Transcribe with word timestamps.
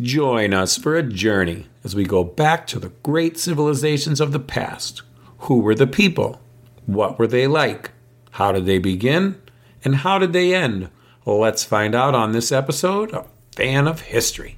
Join 0.00 0.54
us 0.54 0.78
for 0.78 0.94
a 0.94 1.02
journey 1.02 1.66
as 1.82 1.96
we 1.96 2.04
go 2.04 2.22
back 2.22 2.68
to 2.68 2.78
the 2.78 2.90
great 3.02 3.36
civilizations 3.36 4.20
of 4.20 4.30
the 4.30 4.38
past. 4.38 5.02
Who 5.38 5.58
were 5.58 5.74
the 5.74 5.88
people? 5.88 6.40
What 6.86 7.18
were 7.18 7.26
they 7.26 7.48
like? 7.48 7.90
How 8.30 8.52
did 8.52 8.64
they 8.64 8.78
begin? 8.78 9.42
And 9.84 9.96
how 9.96 10.18
did 10.18 10.32
they 10.32 10.54
end? 10.54 10.90
Let's 11.26 11.64
find 11.64 11.96
out 11.96 12.14
on 12.14 12.30
this 12.30 12.52
episode 12.52 13.10
of 13.10 13.26
Fan 13.56 13.88
of 13.88 14.02
History. 14.02 14.56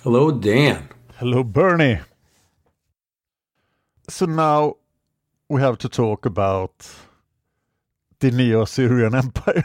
Hello, 0.00 0.30
Dan. 0.30 0.88
Hello, 1.16 1.44
Bernie. 1.44 2.00
So 4.08 4.26
now 4.26 4.76
we 5.48 5.60
have 5.60 5.78
to 5.78 5.88
talk 5.88 6.26
about 6.26 6.88
the 8.20 8.30
Neo-Assyrian 8.30 9.14
Empire. 9.24 9.64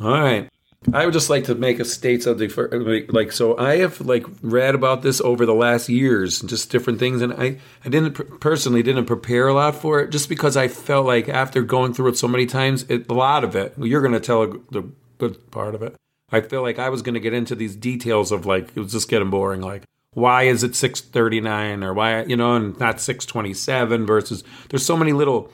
All 0.00 0.10
right. 0.10 0.48
I 0.92 1.04
would 1.04 1.12
just 1.12 1.30
like 1.30 1.44
to 1.44 1.54
make 1.54 1.78
a 1.78 1.84
state 1.84 2.26
like 2.26 3.30
so. 3.30 3.56
I 3.56 3.76
have 3.76 4.00
like 4.00 4.26
read 4.42 4.74
about 4.74 5.02
this 5.02 5.20
over 5.20 5.46
the 5.46 5.54
last 5.54 5.88
years, 5.88 6.40
just 6.40 6.70
different 6.70 6.98
things, 6.98 7.22
and 7.22 7.32
I 7.34 7.58
I 7.84 7.88
didn't 7.88 8.40
personally 8.40 8.82
didn't 8.82 9.04
prepare 9.04 9.46
a 9.46 9.54
lot 9.54 9.76
for 9.76 10.00
it, 10.00 10.10
just 10.10 10.28
because 10.28 10.56
I 10.56 10.66
felt 10.66 11.06
like 11.06 11.28
after 11.28 11.62
going 11.62 11.94
through 11.94 12.08
it 12.08 12.18
so 12.18 12.26
many 12.26 12.46
times, 12.46 12.84
it, 12.88 13.08
a 13.08 13.14
lot 13.14 13.44
of 13.44 13.54
it. 13.54 13.74
You're 13.78 14.00
going 14.00 14.12
to 14.12 14.20
tell 14.20 14.44
the 14.72 14.90
good 15.18 15.52
part 15.52 15.76
of 15.76 15.82
it. 15.82 15.94
I 16.32 16.40
feel 16.40 16.62
like 16.62 16.80
I 16.80 16.88
was 16.88 17.02
going 17.02 17.14
to 17.14 17.20
get 17.20 17.34
into 17.34 17.54
these 17.54 17.76
details 17.76 18.32
of 18.32 18.44
like 18.44 18.70
it 18.74 18.80
was 18.80 18.90
just 18.90 19.08
getting 19.08 19.30
boring. 19.30 19.60
Like 19.60 19.84
why 20.14 20.44
is 20.44 20.62
it 20.62 20.74
639 20.74 21.82
or 21.82 21.94
why 21.94 22.22
you 22.24 22.36
know 22.36 22.54
and 22.54 22.78
not 22.78 23.00
627 23.00 24.06
versus 24.06 24.44
there's 24.68 24.84
so 24.84 24.96
many 24.96 25.12
little 25.12 25.50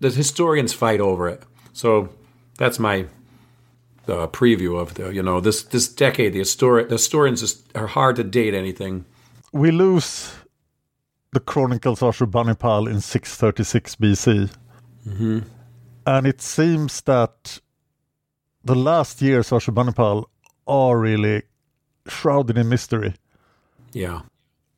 the 0.00 0.10
historians 0.10 0.72
fight 0.72 1.00
over 1.00 1.28
it. 1.28 1.42
So 1.72 2.10
that's 2.58 2.78
my 2.78 3.06
uh, 4.08 4.26
preview 4.28 4.78
of 4.80 4.94
the 4.94 5.12
you 5.12 5.22
know 5.22 5.40
this 5.40 5.62
this 5.62 5.88
decade. 5.88 6.32
The 6.32 6.40
histori- 6.40 6.88
the 6.88 6.94
historians 6.94 7.40
just 7.40 7.76
are 7.76 7.86
hard 7.86 8.16
to 8.16 8.24
date 8.24 8.54
anything. 8.54 9.04
We 9.52 9.70
lose 9.70 10.32
the 11.32 11.40
Chronicles 11.40 12.02
of 12.02 12.14
Ashurbanipal 12.14 12.88
in 12.90 13.00
636 13.00 13.96
BC. 13.96 14.50
Mm-hmm. 15.06 15.38
And 16.06 16.26
it 16.26 16.40
seems 16.40 17.00
that 17.02 17.60
the 18.64 18.74
last 18.74 19.20
years 19.22 19.50
of 19.52 19.62
Ashurbanipal 19.62 20.26
are 20.66 20.98
really 20.98 21.42
shrouded 22.06 22.58
in 22.58 22.68
mystery. 22.68 23.14
Yeah. 23.96 24.20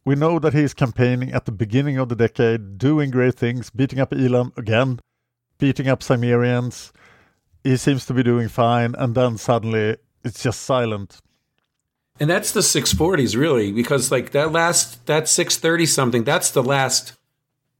We 0.04 0.14
know 0.14 0.38
that 0.38 0.54
he's 0.54 0.74
campaigning 0.74 1.32
at 1.32 1.44
the 1.44 1.50
beginning 1.50 1.98
of 1.98 2.08
the 2.08 2.14
decade, 2.14 2.78
doing 2.78 3.10
great 3.10 3.34
things, 3.34 3.68
beating 3.68 3.98
up 3.98 4.12
Elam 4.12 4.52
again, 4.56 5.00
beating 5.58 5.88
up 5.88 6.00
Cimmerians. 6.00 6.92
He 7.64 7.76
seems 7.76 8.06
to 8.06 8.14
be 8.14 8.22
doing 8.22 8.48
fine, 8.48 8.94
and 8.96 9.16
then 9.16 9.36
suddenly 9.36 9.96
it's 10.22 10.44
just 10.44 10.62
silent. 10.62 11.18
And 12.20 12.30
that's 12.30 12.52
the 12.52 12.60
640s 12.60 13.36
really 13.36 13.72
because 13.72 14.12
like 14.12 14.30
that 14.30 14.52
last 14.52 15.04
that 15.06 15.28
630 15.28 15.86
something 15.86 16.24
that's 16.24 16.50
the 16.50 16.62
last 16.62 17.12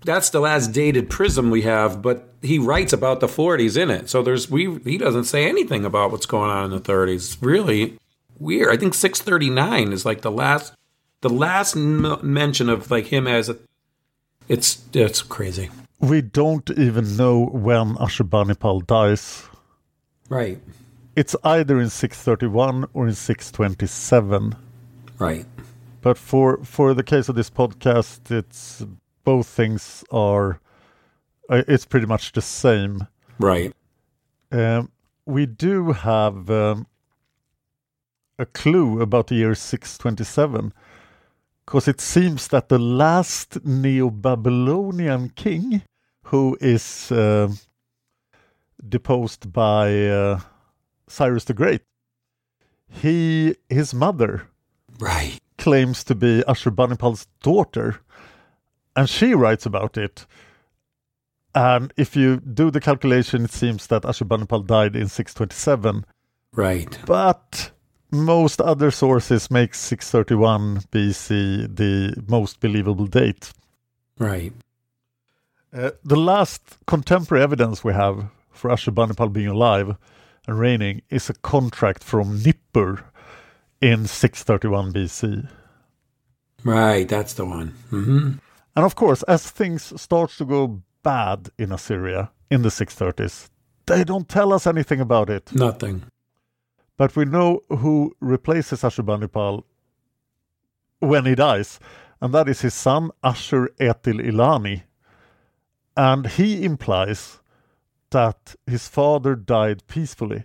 that's 0.04 0.31
the 0.31 0.38
last 0.38 0.69
dated 0.69 1.10
prism 1.10 1.50
we 1.50 1.62
have 1.62 2.00
but 2.03 2.32
he 2.41 2.56
writes 2.56 2.93
about 2.93 3.19
the 3.19 3.27
40s 3.27 3.77
in 3.77 3.91
it. 3.91 4.09
So 4.09 4.22
there's 4.22 4.48
we 4.50 4.78
he 4.84 4.98
doesn't 4.98 5.25
say 5.25 5.48
anything 5.48 5.84
about 5.84 6.10
what's 6.10 6.27
going 6.27 6.50
on 6.50 6.65
in 6.65 6.71
the 6.71 6.81
30s. 6.81 7.38
Really 7.41 7.98
weird. 8.38 8.72
I 8.72 8.77
think 8.77 8.94
639 8.94 9.93
is 9.93 10.04
like 10.04 10.21
the 10.21 10.31
last 10.31 10.75
the 11.20 11.30
last 11.30 11.76
m- 11.76 12.18
mention 12.22 12.68
of 12.68 12.90
like 12.90 13.06
him 13.06 13.26
as 13.26 13.48
a 13.48 13.56
it's 14.48 14.82
it's 14.92 15.22
crazy. 15.22 15.70
We 16.00 16.22
don't 16.22 16.70
even 16.70 17.16
know 17.16 17.46
when 17.46 17.96
Ashurbanipal 17.96 18.86
dies. 18.86 19.44
Right. 20.28 20.60
It's 21.16 21.34
either 21.42 21.80
in 21.80 21.90
631 21.90 22.88
or 22.92 23.08
in 23.08 23.14
627. 23.14 24.54
Right. 25.18 25.44
But 26.00 26.16
for 26.16 26.58
for 26.64 26.94
the 26.94 27.02
case 27.02 27.28
of 27.28 27.34
this 27.34 27.50
podcast, 27.50 28.30
it's 28.30 28.86
both 29.24 29.46
things 29.46 30.04
are 30.10 30.60
uh, 31.50 31.62
it's 31.66 31.84
pretty 31.84 32.06
much 32.06 32.32
the 32.32 32.42
same. 32.42 33.06
Right. 33.38 33.74
Um, 34.50 34.90
we 35.26 35.44
do 35.44 35.92
have 35.92 36.48
um, 36.48 36.86
a 38.38 38.46
clue 38.46 39.00
about 39.02 39.26
the 39.26 39.34
year 39.34 39.54
627 39.54 40.72
because 41.68 41.86
it 41.86 42.00
seems 42.00 42.48
that 42.48 42.70
the 42.70 42.78
last 42.78 43.62
Neo-Babylonian 43.62 45.28
king 45.36 45.82
who 46.24 46.56
is 46.62 47.12
uh, 47.12 47.48
deposed 48.88 49.52
by 49.52 50.06
uh, 50.08 50.40
Cyrus 51.08 51.44
the 51.44 51.52
Great, 51.52 51.82
he 52.88 53.54
his 53.68 53.92
mother 53.92 54.48
Right. 54.98 55.40
claims 55.59 56.04
to 56.04 56.15
be 56.15 56.42
Ashurbanipal's 56.48 57.26
daughter, 57.42 58.00
and 58.97 59.06
she 59.06 59.34
writes 59.34 59.66
about 59.66 59.98
it. 59.98 60.24
And 61.54 61.92
if 61.98 62.16
you 62.16 62.38
do 62.41 62.71
the 62.71 62.80
calculation, 62.80 63.44
it 63.44 63.53
seems 63.53 63.88
that 63.88 64.04
Ashurbanipal 64.04 64.66
died 64.66 64.97
in 64.97 65.09
627, 65.09 66.06
Right. 66.54 66.98
but 67.04 67.72
most 68.10 68.60
other 68.60 68.91
sources 68.91 69.51
make 69.51 69.75
631 69.75 70.83
BC 70.93 71.77
the 71.77 72.22
most 72.27 72.60
believable 72.60 73.07
date. 73.07 73.53
Right. 74.19 74.53
Uh, 75.72 75.91
the 76.03 76.16
last 76.16 76.78
contemporary 76.87 77.43
evidence 77.43 77.84
we 77.84 77.93
have 77.93 78.27
for 78.51 78.71
Ashurbanipal 78.71 79.33
being 79.33 79.49
alive 79.49 79.97
and 80.47 80.59
reigning 80.59 81.03
is 81.10 81.28
a 81.28 81.34
contract 81.34 82.03
from 82.03 82.43
Nippur 82.43 83.05
in 83.81 84.07
631 84.07 84.93
BC. 84.93 85.49
Right, 86.65 87.09
that's 87.09 87.34
the 87.34 87.45
one. 87.45 87.69
hmm 87.91 88.31
And 88.75 88.84
of 88.84 88.95
course, 88.95 89.22
as 89.25 89.51
things 89.51 90.01
start 90.01 90.31
to 90.39 90.45
go 90.45 90.83
bad 91.03 91.51
in 91.59 91.71
Assyria 91.71 92.31
in 92.51 92.63
the 92.63 92.71
630s, 92.71 93.49
they 93.87 94.05
don't 94.05 94.28
tell 94.28 94.53
us 94.53 94.66
anything 94.66 95.01
about 95.01 95.31
it. 95.31 95.55
Nothing. 95.55 96.05
But 96.98 97.16
we 97.16 97.24
know 97.24 97.62
who 97.71 98.15
replaces 98.21 98.83
Ashurbanipal 98.83 99.62
when 100.98 101.24
he 101.24 101.34
dies, 101.34 101.80
and 102.21 102.34
that 102.34 102.48
is 102.48 102.60
his 102.60 102.74
son 102.74 103.12
Ashur 103.24 103.71
Etil 103.80 104.21
Ilani. 104.21 104.83
And 105.97 106.27
he 106.27 106.65
implies 106.65 107.41
that 108.10 108.56
his 108.66 108.89
father 108.89 109.34
died 109.36 109.86
peacefully. 109.86 110.45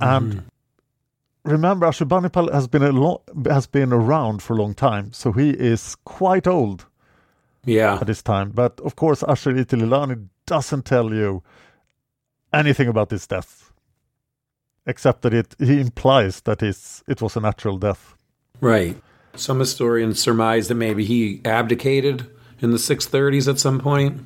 And 0.00 0.32
mm-hmm. 0.32 1.50
remember, 1.50 1.86
Ashurbanipal 1.86 2.52
has 2.52 2.68
been 2.68 2.82
a 2.82 2.92
lo- 2.92 3.22
has 3.46 3.66
been 3.66 3.92
around 3.92 4.42
for 4.42 4.54
a 4.54 4.56
long 4.56 4.74
time, 4.74 5.12
so 5.12 5.32
he 5.32 5.50
is 5.50 5.96
quite 6.04 6.46
old 6.46 6.86
Yeah. 7.64 7.98
at 8.00 8.06
this 8.06 8.22
time. 8.22 8.50
But 8.50 8.80
of 8.80 8.94
course, 8.94 9.24
Ashur 9.24 9.52
Etil 9.52 9.82
Ilani 9.82 10.28
doesn't 10.46 10.84
tell 10.84 11.12
you 11.12 11.42
anything 12.52 12.88
about 12.88 13.10
his 13.10 13.26
death, 13.26 13.59
except 14.86 15.22
that 15.22 15.34
it 15.34 15.54
he 15.58 15.80
implies 15.80 16.40
that 16.42 16.62
it's, 16.62 17.02
it 17.06 17.20
was 17.22 17.36
a 17.36 17.40
natural 17.40 17.78
death. 17.78 18.14
Right. 18.60 18.96
Some 19.36 19.60
historians 19.60 20.20
surmise 20.20 20.68
that 20.68 20.74
maybe 20.74 21.04
he 21.04 21.40
abdicated 21.44 22.26
in 22.60 22.70
the 22.72 22.78
630s 22.78 23.48
at 23.48 23.58
some 23.58 23.78
point. 23.78 24.20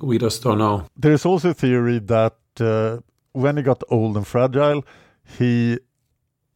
We 0.00 0.18
just 0.18 0.42
don't 0.42 0.58
know. 0.58 0.86
There 0.96 1.12
is 1.12 1.24
also 1.24 1.50
a 1.50 1.54
theory 1.54 1.98
that 2.00 2.36
uh, 2.60 2.98
when 3.32 3.56
he 3.56 3.62
got 3.62 3.82
old 3.90 4.16
and 4.16 4.26
fragile, 4.26 4.84
he 5.38 5.78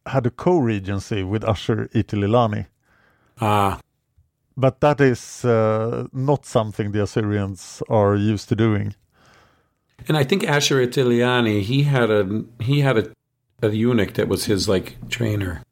had 0.05 0.25
a 0.25 0.31
co-regency 0.31 1.23
with 1.23 1.43
Ashur 1.47 1.87
Etil 1.93 2.23
Ilani. 2.23 2.65
Ah, 3.39 3.79
But 4.57 4.81
that 4.81 4.99
is 4.99 5.45
uh, 5.45 6.07
not 6.11 6.45
something 6.45 6.91
the 6.91 7.03
Assyrians 7.03 7.81
are 7.89 8.15
used 8.15 8.49
to 8.49 8.55
doing. 8.55 8.95
And 10.07 10.17
I 10.17 10.23
think 10.23 10.43
Ashur 10.43 10.85
Etil 10.85 11.07
Ilani, 11.07 11.61
he 11.61 11.83
had 11.83 12.09
a 12.09 12.43
he 12.59 12.81
had 12.81 12.97
a, 12.97 13.11
a 13.61 13.69
eunuch 13.69 14.13
that 14.13 14.27
was 14.27 14.45
his 14.45 14.67
like 14.67 14.95
trainer. 15.09 15.63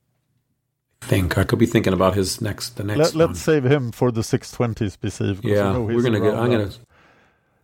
I 1.01 1.05
think 1.05 1.37
I 1.37 1.43
could 1.43 1.59
be 1.59 1.65
thinking 1.65 1.93
about 1.93 2.15
his 2.15 2.41
next 2.41 2.75
the 2.77 2.83
next 2.83 3.15
Let, 3.15 3.27
one. 3.27 3.31
us 3.31 3.41
save 3.41 3.63
him 3.65 3.91
for 3.91 4.11
the 4.11 4.21
620s 4.21 4.97
BC. 4.97 5.35
because 5.37 5.43
yeah, 5.43 5.77
we're 5.77 6.01
gonna 6.01 6.19
get. 6.19 6.33
I'm 6.35 6.51
that. 6.51 6.57
gonna 6.57 6.71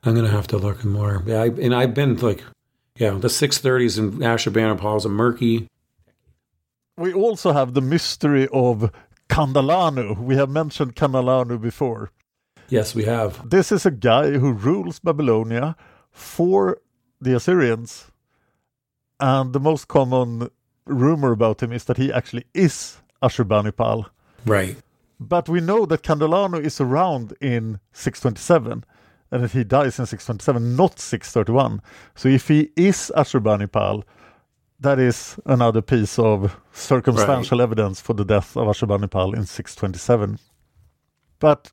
I'm 0.04 0.15
gonna 0.15 0.30
have 0.30 0.48
to 0.48 0.57
look 0.57 0.83
more. 0.83 1.24
Yeah, 1.25 1.42
I, 1.42 1.45
and 1.48 1.74
I've 1.74 1.94
been 1.94 2.18
like, 2.18 2.44
yeah, 2.98 3.12
the 3.12 3.27
630s 3.27 3.98
and 3.98 4.13
Ashurbanipal's 4.13 5.06
a 5.06 5.10
murky. 5.10 5.68
We 6.98 7.13
also 7.13 7.54
have 7.54 7.74
the 7.74 7.81
mystery 7.81 8.48
of 8.54 8.92
Kandalanu. 9.30 10.18
We 10.19 10.36
have 10.36 10.50
mentioned 10.50 10.95
Kandalanu 10.95 11.60
before. 11.60 12.12
Yes, 12.69 12.94
we 12.94 13.06
have. 13.06 13.50
This 13.50 13.71
is 13.71 13.86
a 13.86 13.92
guy 13.92 14.31
who 14.31 14.51
rules 14.51 15.00
Babylonia 15.00 15.75
for 16.13 16.80
the 17.19 17.36
Assyrians. 17.36 18.12
And 19.19 19.51
the 19.54 19.60
most 19.60 19.88
common 19.88 20.50
rumor 20.86 21.31
about 21.31 21.62
him 21.62 21.71
is 21.71 21.83
that 21.86 21.98
he 21.98 22.12
actually 22.12 22.45
is 22.54 22.98
Ashurbanipal. 23.21 24.06
Right. 24.45 24.77
But 25.19 25.48
we 25.50 25.62
know 25.62 25.86
that 25.86 26.04
Kandalanu 26.04 26.63
is 26.63 26.81
around 26.81 27.33
in 27.42 27.80
627 27.94 28.83
and 29.31 29.44
that 29.44 29.51
he 29.51 29.63
dies 29.63 30.00
in 30.00 30.06
627, 30.06 30.75
not 30.75 31.00
631. 31.00 31.81
So 32.15 32.30
if 32.30 32.48
he 32.48 32.71
is 32.75 33.12
Ashurbanipal, 33.15 34.04
that 34.80 35.00
is 35.00 35.39
another 35.45 35.81
piece 35.81 36.19
of 36.19 36.60
circumstantial 36.74 37.62
evidence 37.62 38.01
for 38.01 38.13
the 38.13 38.25
death 38.25 38.57
of 38.57 38.68
Ashurbanipal 38.68 39.36
in 39.36 39.45
627. 39.45 40.39
But 41.39 41.71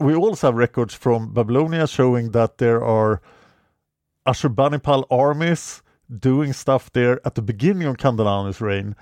we 0.00 0.14
also 0.14 0.48
have 0.48 0.56
records 0.56 0.94
from 0.94 1.32
Babylonia 1.32 1.86
showing 1.86 2.32
that 2.32 2.58
there 2.58 2.84
are 2.84 3.22
Ashurbanipal 4.26 5.04
armies 5.10 5.82
doing 6.18 6.52
stuff 6.52 6.92
there 6.92 7.20
at 7.26 7.34
the 7.34 7.42
beginning 7.42 7.88
of 7.88 7.96
Kandalanu's 7.96 8.60
reign. 8.60 8.94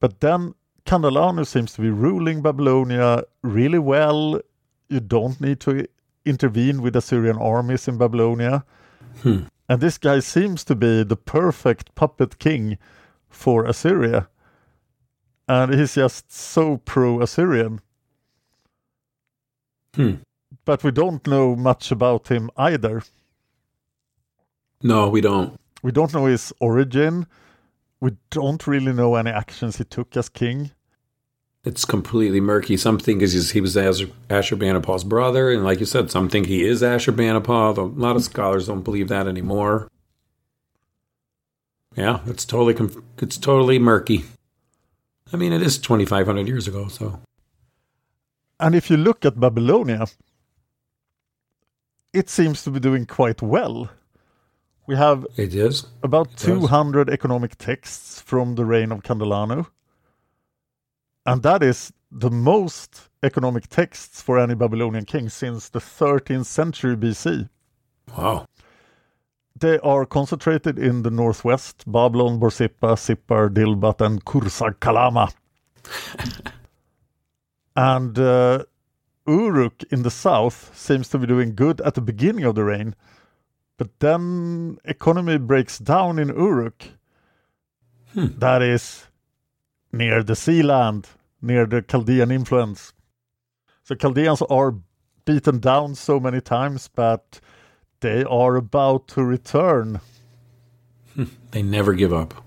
But 0.00 0.20
then 0.20 0.54
Kandalanu 0.86 1.46
seems 1.46 1.72
to 1.74 1.80
be 1.80 1.90
ruling 1.90 2.42
Babylonia 2.42 3.24
really 3.42 3.78
well. 3.78 4.40
You 4.88 5.00
don't 5.00 5.40
need 5.40 5.60
to 5.60 5.86
intervene 6.24 6.82
with 6.82 6.96
Assyrian 6.96 7.38
armies 7.38 7.88
in 7.88 7.98
Babylonia. 7.98 8.64
And 9.68 9.80
this 9.80 9.98
guy 9.98 10.20
seems 10.20 10.64
to 10.64 10.74
be 10.74 11.02
the 11.04 11.16
perfect 11.16 11.94
puppet 11.94 12.38
king 12.38 12.78
for 13.30 13.64
Assyria. 13.64 14.28
And 15.48 15.72
he's 15.74 15.94
just 15.94 16.32
so 16.32 16.78
pro 16.78 17.20
Assyrian. 17.22 17.80
Hmm. 19.94 20.14
But 20.64 20.84
we 20.84 20.90
don't 20.90 21.26
know 21.26 21.56
much 21.56 21.90
about 21.90 22.28
him 22.28 22.50
either. 22.56 23.02
No, 24.84 25.08
we 25.08 25.22
don't. 25.22 25.58
We 25.82 25.92
don't 25.92 26.12
know 26.12 26.26
his 26.26 26.52
origin. 26.60 27.26
We 28.00 28.12
don't 28.30 28.64
really 28.66 28.92
know 28.92 29.14
any 29.14 29.30
actions 29.30 29.78
he 29.78 29.84
took 29.84 30.14
as 30.14 30.28
king. 30.28 30.72
It's 31.64 31.86
completely 31.86 32.40
murky. 32.40 32.76
Some 32.76 32.98
think 32.98 33.22
is 33.22 33.52
he 33.52 33.62
was 33.62 33.74
Asher, 33.74 34.08
Ashurbanipal's 34.28 35.04
brother, 35.04 35.50
and 35.50 35.64
like 35.64 35.80
you 35.80 35.86
said, 35.86 36.10
some 36.10 36.28
think 36.28 36.46
he 36.46 36.62
is 36.62 36.82
Ashurbanipal. 36.82 37.78
A 37.78 37.80
lot 37.80 38.16
of 38.16 38.24
scholars 38.24 38.66
don't 38.66 38.82
believe 38.82 39.08
that 39.08 39.26
anymore. 39.26 39.88
Yeah, 41.96 42.20
it's 42.26 42.44
totally 42.44 42.92
it's 43.22 43.38
totally 43.38 43.78
murky. 43.78 44.24
I 45.32 45.38
mean, 45.38 45.54
it 45.54 45.62
is 45.62 45.78
twenty 45.78 46.04
five 46.04 46.26
hundred 46.26 46.46
years 46.46 46.68
ago, 46.68 46.88
so 46.88 47.20
And 48.60 48.74
if 48.74 48.90
you 48.90 48.98
look 48.98 49.24
at 49.24 49.40
Babylonia, 49.40 50.06
it 52.12 52.28
seems 52.28 52.62
to 52.64 52.70
be 52.70 52.80
doing 52.80 53.06
quite 53.06 53.40
well. 53.40 53.88
We 54.86 54.96
have 54.96 55.26
it 55.36 55.54
is. 55.54 55.86
about 56.02 56.28
It 56.28 56.36
does. 56.36 56.46
200 56.46 57.08
economic 57.08 57.56
texts 57.56 58.20
from 58.20 58.54
the 58.54 58.64
reign 58.64 58.92
of 58.92 59.02
Kandalanu. 59.02 59.66
And 61.26 61.42
that 61.42 61.62
is 61.62 61.92
the 62.12 62.30
most 62.30 63.08
economic 63.22 63.68
texts 63.68 64.20
for 64.20 64.38
any 64.38 64.54
Babylonian 64.54 65.04
king 65.04 65.28
since 65.28 65.68
the 65.68 65.78
13th 65.78 66.46
century 66.46 66.96
BC. 66.96 67.48
Wow. 68.16 68.46
They 69.58 69.78
are 69.78 70.04
concentrated 70.04 70.78
in 70.78 71.02
the 71.02 71.10
northwest 71.10 71.84
Babylon, 71.86 72.38
Borsippa, 72.38 72.96
Sippar, 72.96 73.48
Dilbat, 73.48 74.00
and 74.00 74.24
Kursa 74.24 74.78
Kalama. 74.80 75.30
and 77.76 78.18
uh, 78.18 78.64
Uruk 79.26 79.82
in 79.90 80.02
the 80.02 80.10
south 80.10 80.76
seems 80.76 81.08
to 81.08 81.18
be 81.18 81.26
doing 81.26 81.54
good 81.54 81.80
at 81.80 81.94
the 81.94 82.00
beginning 82.00 82.44
of 82.44 82.54
the 82.54 82.64
reign, 82.64 82.94
but 83.76 83.98
then 84.00 84.78
economy 84.84 85.38
breaks 85.38 85.78
down 85.78 86.18
in 86.18 86.28
Uruk. 86.28 86.84
Hmm. 88.12 88.38
That 88.38 88.62
is 88.62 89.06
near 89.92 90.22
the 90.22 90.36
sea 90.36 90.62
land, 90.62 91.08
near 91.42 91.66
the 91.66 91.82
Chaldean 91.82 92.30
influence. 92.30 92.92
So 93.82 93.94
Chaldeans 93.94 94.42
are 94.42 94.76
beaten 95.24 95.58
down 95.58 95.94
so 95.94 96.20
many 96.20 96.40
times, 96.40 96.88
but 96.94 97.40
they 98.00 98.24
are 98.24 98.56
about 98.56 99.08
to 99.08 99.24
return. 99.24 100.00
Hmm. 101.14 101.24
They 101.50 101.62
never 101.62 101.94
give 101.94 102.12
up. 102.12 102.44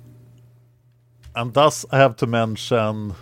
And 1.36 1.54
thus 1.54 1.86
I 1.92 1.98
have 1.98 2.16
to 2.18 2.28
mention 2.28 3.14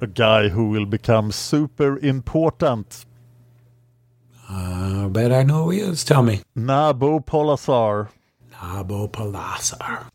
a 0.00 0.06
guy 0.06 0.48
who 0.48 0.68
will 0.68 0.86
become 0.86 1.30
super 1.32 1.98
important. 1.98 3.06
I 4.48 5.08
bet 5.10 5.32
I 5.32 5.42
know 5.42 5.64
who 5.64 5.70
he 5.70 5.80
is. 5.80 6.04
Tell 6.04 6.22
me. 6.22 6.42
Nabopolassar. 6.56 8.08
Nabopolassar. 8.52 10.06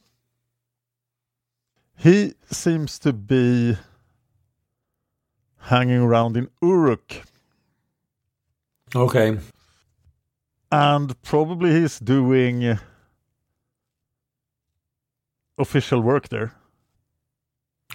He 1.98 2.34
seems 2.50 2.98
to 3.00 3.12
be 3.12 3.78
hanging 5.64 6.02
around 6.02 6.38
in 6.38 6.50
Uruk. 6.62 7.24
Okay. 8.96 9.38
And 10.72 11.22
probably 11.24 11.72
he's 11.72 12.00
doing 12.00 12.80
official 15.58 16.02
work 16.02 16.30
there. 16.30 16.54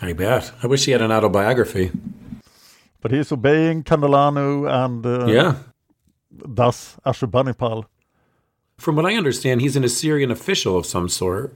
I 0.02 0.12
bet. 0.12 0.52
I 0.62 0.66
wish 0.66 0.84
he 0.84 0.92
had 0.92 1.00
an 1.00 1.12
autobiography. 1.12 1.92
But 3.00 3.12
he's 3.12 3.30
obeying 3.32 3.84
Kandalanu 3.84 4.68
and 4.68 5.06
uh, 5.06 5.26
yeah. 5.26 5.56
Thus 6.44 6.96
Ashurbanipal. 7.04 7.84
From 8.76 8.96
what 8.96 9.06
I 9.06 9.14
understand, 9.14 9.60
he's 9.60 9.76
an 9.76 9.84
Assyrian 9.84 10.30
official 10.30 10.76
of 10.76 10.86
some 10.86 11.08
sort. 11.08 11.54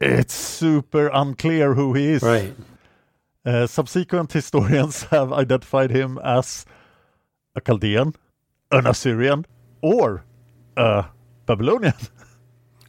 It's 0.00 0.34
super 0.34 1.10
unclear 1.12 1.74
who 1.74 1.94
he 1.94 2.08
is. 2.08 2.22
Right. 2.22 2.54
Uh, 3.44 3.66
subsequent 3.66 4.32
historians 4.32 5.02
have 5.10 5.32
identified 5.32 5.90
him 5.90 6.18
as 6.24 6.64
a 7.54 7.60
Chaldean, 7.60 8.14
an 8.70 8.86
Assyrian, 8.86 9.46
or 9.82 10.24
a 10.76 11.06
Babylonian. 11.46 11.94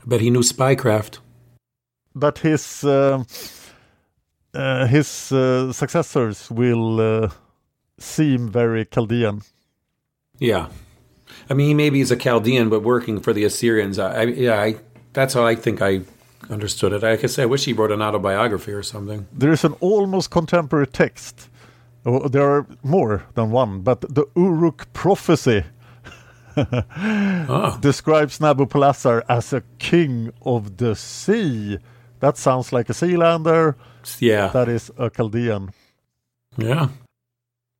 But 0.04 0.20
he 0.20 0.32
knew 0.32 0.42
spycraft. 0.42 1.20
But 2.16 2.40
his 2.40 2.84
uh, 2.84 3.24
uh, 4.54 4.88
his 4.88 5.32
uh, 5.32 5.72
successors 5.72 6.50
will 6.50 7.00
uh, 7.00 7.30
seem 8.00 8.50
very 8.50 8.86
Chaldean. 8.86 9.42
Yeah. 10.40 10.70
I 11.50 11.54
mean, 11.54 11.68
he 11.68 11.74
maybe 11.74 11.98
he's 12.00 12.12
a 12.12 12.16
Chaldean, 12.16 12.70
but 12.70 12.82
working 12.84 13.20
for 13.20 13.34
the 13.34 13.44
Assyrians. 13.46 13.98
I, 14.00 14.22
I 14.22 14.24
yeah, 14.24 14.62
I, 14.62 14.76
that's 15.14 15.34
how 15.34 15.46
I 15.46 15.56
think 15.56 15.82
I 15.82 16.02
understood 16.50 16.94
it. 16.94 17.04
Like 17.04 17.24
I 17.24 17.28
said, 17.28 17.44
I 17.44 17.46
wish 17.46 17.66
he 17.66 17.74
wrote 17.74 17.92
an 17.92 18.02
autobiography 18.02 18.72
or 18.74 18.84
something. 18.84 19.28
There 19.32 19.52
is 19.52 19.64
an 19.64 19.74
almost 19.80 20.30
contemporary 20.32 20.88
text. 20.88 21.50
Oh, 22.06 22.28
there 22.28 22.50
are 22.50 22.66
more 22.84 23.24
than 23.36 23.52
one, 23.52 23.82
but 23.82 24.02
the 24.02 24.26
Uruk 24.36 24.92
prophecy 24.94 25.64
Oh, 26.58 27.78
describes 27.82 28.40
Nabopolassar 28.40 29.24
as 29.30 29.54
a 29.54 29.62
king 29.80 30.32
of 30.42 30.78
the 30.78 30.96
sea. 30.96 31.78
That 32.20 32.38
sounds 32.38 32.74
like 32.74 32.90
a 32.90 32.94
Sealander. 32.94 33.76
yeah, 34.20 34.48
That 34.48 34.68
is 34.68 34.92
a 34.98 35.10
Chaldean. 35.10 35.70
yeah. 36.58 36.90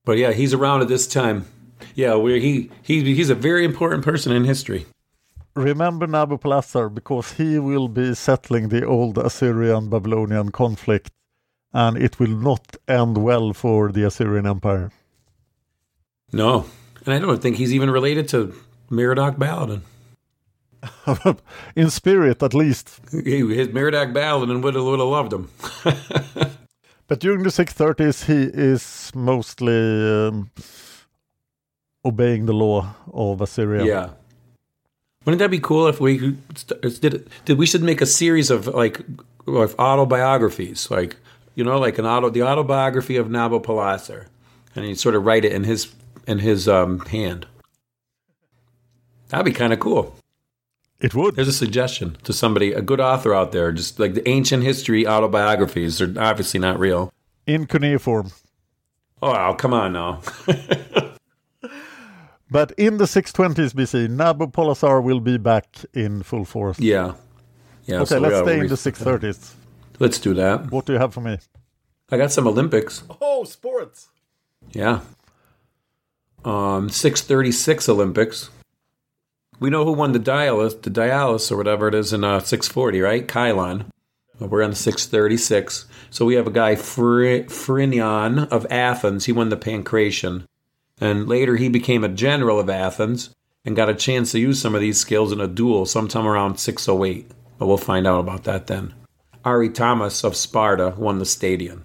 But 0.06 0.18
yeah, 0.18 0.32
he's 0.32 0.54
around 0.54 0.82
at 0.82 0.88
this 0.88 1.06
time. 1.06 1.46
Yeah, 1.96 2.16
where 2.16 2.38
he 2.38 2.70
he 2.82 3.14
he's 3.14 3.30
a 3.30 3.36
very 3.36 3.66
important 3.66 4.04
person 4.04 4.32
in 4.32 4.46
history. 4.46 4.86
Remember 5.56 6.08
Nabopolassar 6.08 6.94
because 6.94 7.34
he 7.34 7.60
will 7.60 7.90
be 7.90 8.16
settling 8.16 8.70
the 8.70 8.86
old 8.86 9.18
Assyrian 9.18 9.90
Babylonian 9.90 10.52
conflict 10.52 11.12
and 11.74 11.98
it 11.98 12.20
will 12.20 12.38
not 12.38 12.78
end 12.88 13.18
well 13.18 13.54
for 13.54 13.92
the 13.92 14.04
Assyrian 14.04 14.48
Empire. 14.48 14.92
No, 16.32 16.66
and 17.06 17.14
I 17.14 17.20
don't 17.20 17.42
think 17.42 17.58
he's 17.58 17.74
even 17.74 17.90
related 17.90 18.30
to 18.30 18.54
Merodach 18.90 19.38
Baladan. 19.38 19.82
In 21.76 21.90
spirit, 21.90 22.42
at 22.42 22.54
least. 22.54 23.02
He, 23.12 23.40
his 23.54 23.68
Merodach 23.68 24.14
Baladan 24.14 24.62
would 24.62 24.76
have 24.76 24.84
would 24.84 25.00
have 25.00 25.08
loved 25.10 25.34
him. 25.34 25.50
But 27.12 27.20
during 27.20 27.44
the 27.44 27.50
630s, 27.50 28.24
he 28.24 28.50
is 28.58 29.12
mostly 29.14 29.74
um, 29.74 30.50
obeying 32.04 32.46
the 32.46 32.54
law 32.54 32.94
of 33.14 33.42
Assyria. 33.42 33.86
Yeah. 33.86 34.10
Wouldn't 35.26 35.40
that 35.40 35.52
be 35.52 35.60
cool 35.60 35.88
if 35.88 36.00
we 36.00 36.36
did 37.00 37.30
did 37.46 37.58
we 37.58 37.66
should 37.68 37.84
make 37.84 38.02
a 38.02 38.08
series 38.08 38.50
of 38.50 38.68
like 38.68 39.02
of 39.48 39.76
autobiographies, 39.78 40.90
like 40.90 41.18
you 41.54 41.64
know, 41.64 41.78
like 41.78 42.00
an 42.00 42.06
auto 42.06 42.30
the 42.30 42.44
autobiography 42.44 43.18
of 43.18 43.28
Nabopolassar, 43.28 44.26
and 44.76 44.86
you 44.86 44.96
sort 44.96 45.16
of 45.16 45.26
write 45.26 45.46
it 45.46 45.52
in 45.52 45.64
his 45.64 45.94
in 46.26 46.40
his 46.40 46.68
um, 46.68 47.00
hand. 47.02 47.46
That'd 49.30 49.46
be 49.46 49.52
kind 49.52 49.74
of 49.74 49.80
cool. 49.80 50.16
It 51.00 51.16
would. 51.16 51.36
There's 51.36 51.48
a 51.48 51.54
suggestion 51.54 52.18
to 52.24 52.34
somebody, 52.34 52.74
a 52.74 52.82
good 52.82 53.00
author 53.00 53.34
out 53.34 53.52
there, 53.52 53.72
just 53.72 54.00
like 54.00 54.14
the 54.14 54.28
ancient 54.28 54.64
history 54.64 55.08
autobiographies. 55.08 55.98
They're 55.98 56.14
obviously 56.18 56.60
not 56.60 56.80
real. 56.80 57.12
In 57.48 57.66
cuneiform. 57.66 58.32
Oh, 59.22 59.56
come 59.58 59.74
on 59.74 59.94
now. 59.94 60.22
But 62.52 62.72
in 62.78 62.98
the 62.98 63.06
620s 63.06 63.74
BC, 63.74 64.10
Nabopolassar 64.10 65.02
will 65.02 65.22
be 65.22 65.38
back 65.38 65.68
in 65.94 66.22
full 66.22 66.46
force. 66.46 66.80
yeah. 66.80 67.14
Yeah. 67.86 67.96
Okay, 68.02 68.06
so 68.06 68.20
let's 68.20 68.38
stay 68.38 68.60
in 68.60 68.68
the 68.68 68.76
630s. 68.76 69.54
Let's 70.00 70.20
do 70.20 70.36
that. 70.36 70.70
What 70.72 70.86
do 70.86 70.94
you 70.94 71.00
have 71.00 71.14
for 71.16 71.22
me? 71.22 71.40
I 72.12 72.18
got 72.18 72.32
some 72.32 72.46
Olympics. 72.48 73.04
Oh, 73.20 73.44
sports. 73.44 74.10
Yeah. 74.72 75.00
Um, 76.46 76.90
636 76.90 77.90
Olympics. 77.90 78.50
We 79.60 79.70
know 79.72 79.84
who 79.84 79.94
won 79.94 80.12
the 80.12 80.20
Dialis, 80.20 80.80
the 80.82 80.92
Dialis 80.92 81.52
or 81.52 81.58
whatever 81.58 81.88
it 81.88 81.96
is 81.96 82.14
in 82.14 82.24
uh, 82.24 82.40
640, 82.40 83.02
right? 83.02 83.28
Kylon. 83.28 83.86
We're 84.40 84.64
on 84.64 84.72
the 84.72 84.76
636. 84.76 85.86
So 86.12 86.26
we 86.26 86.36
have 86.36 86.48
a 86.48 86.52
guy, 86.52 86.76
Phry- 86.76 87.46
Phrynion 87.46 88.48
of 88.50 88.66
Athens. 88.72 89.26
He 89.26 89.32
won 89.32 89.50
the 89.50 89.58
Pancration. 89.58 90.46
And 91.02 91.28
later 91.28 91.56
he 91.58 91.68
became 91.68 92.04
a 92.04 92.10
general 92.10 92.60
of 92.60 92.70
Athens 92.70 93.32
and 93.66 93.76
got 93.76 93.90
a 93.90 93.96
chance 93.96 94.32
to 94.32 94.40
use 94.40 94.62
some 94.62 94.76
of 94.76 94.82
these 94.82 95.00
skills 95.00 95.32
in 95.32 95.42
a 95.42 95.48
duel 95.48 95.86
sometime 95.86 96.26
around 96.28 96.58
608. 96.58 97.30
But 97.58 97.66
we'll 97.68 97.78
find 97.78 98.08
out 98.08 98.20
about 98.20 98.44
that 98.46 98.68
then. 98.68 98.94
Arytamas 99.44 100.24
of 100.24 100.36
Sparta 100.36 100.94
won 100.98 101.20
the 101.20 101.26
stadium. 101.26 101.84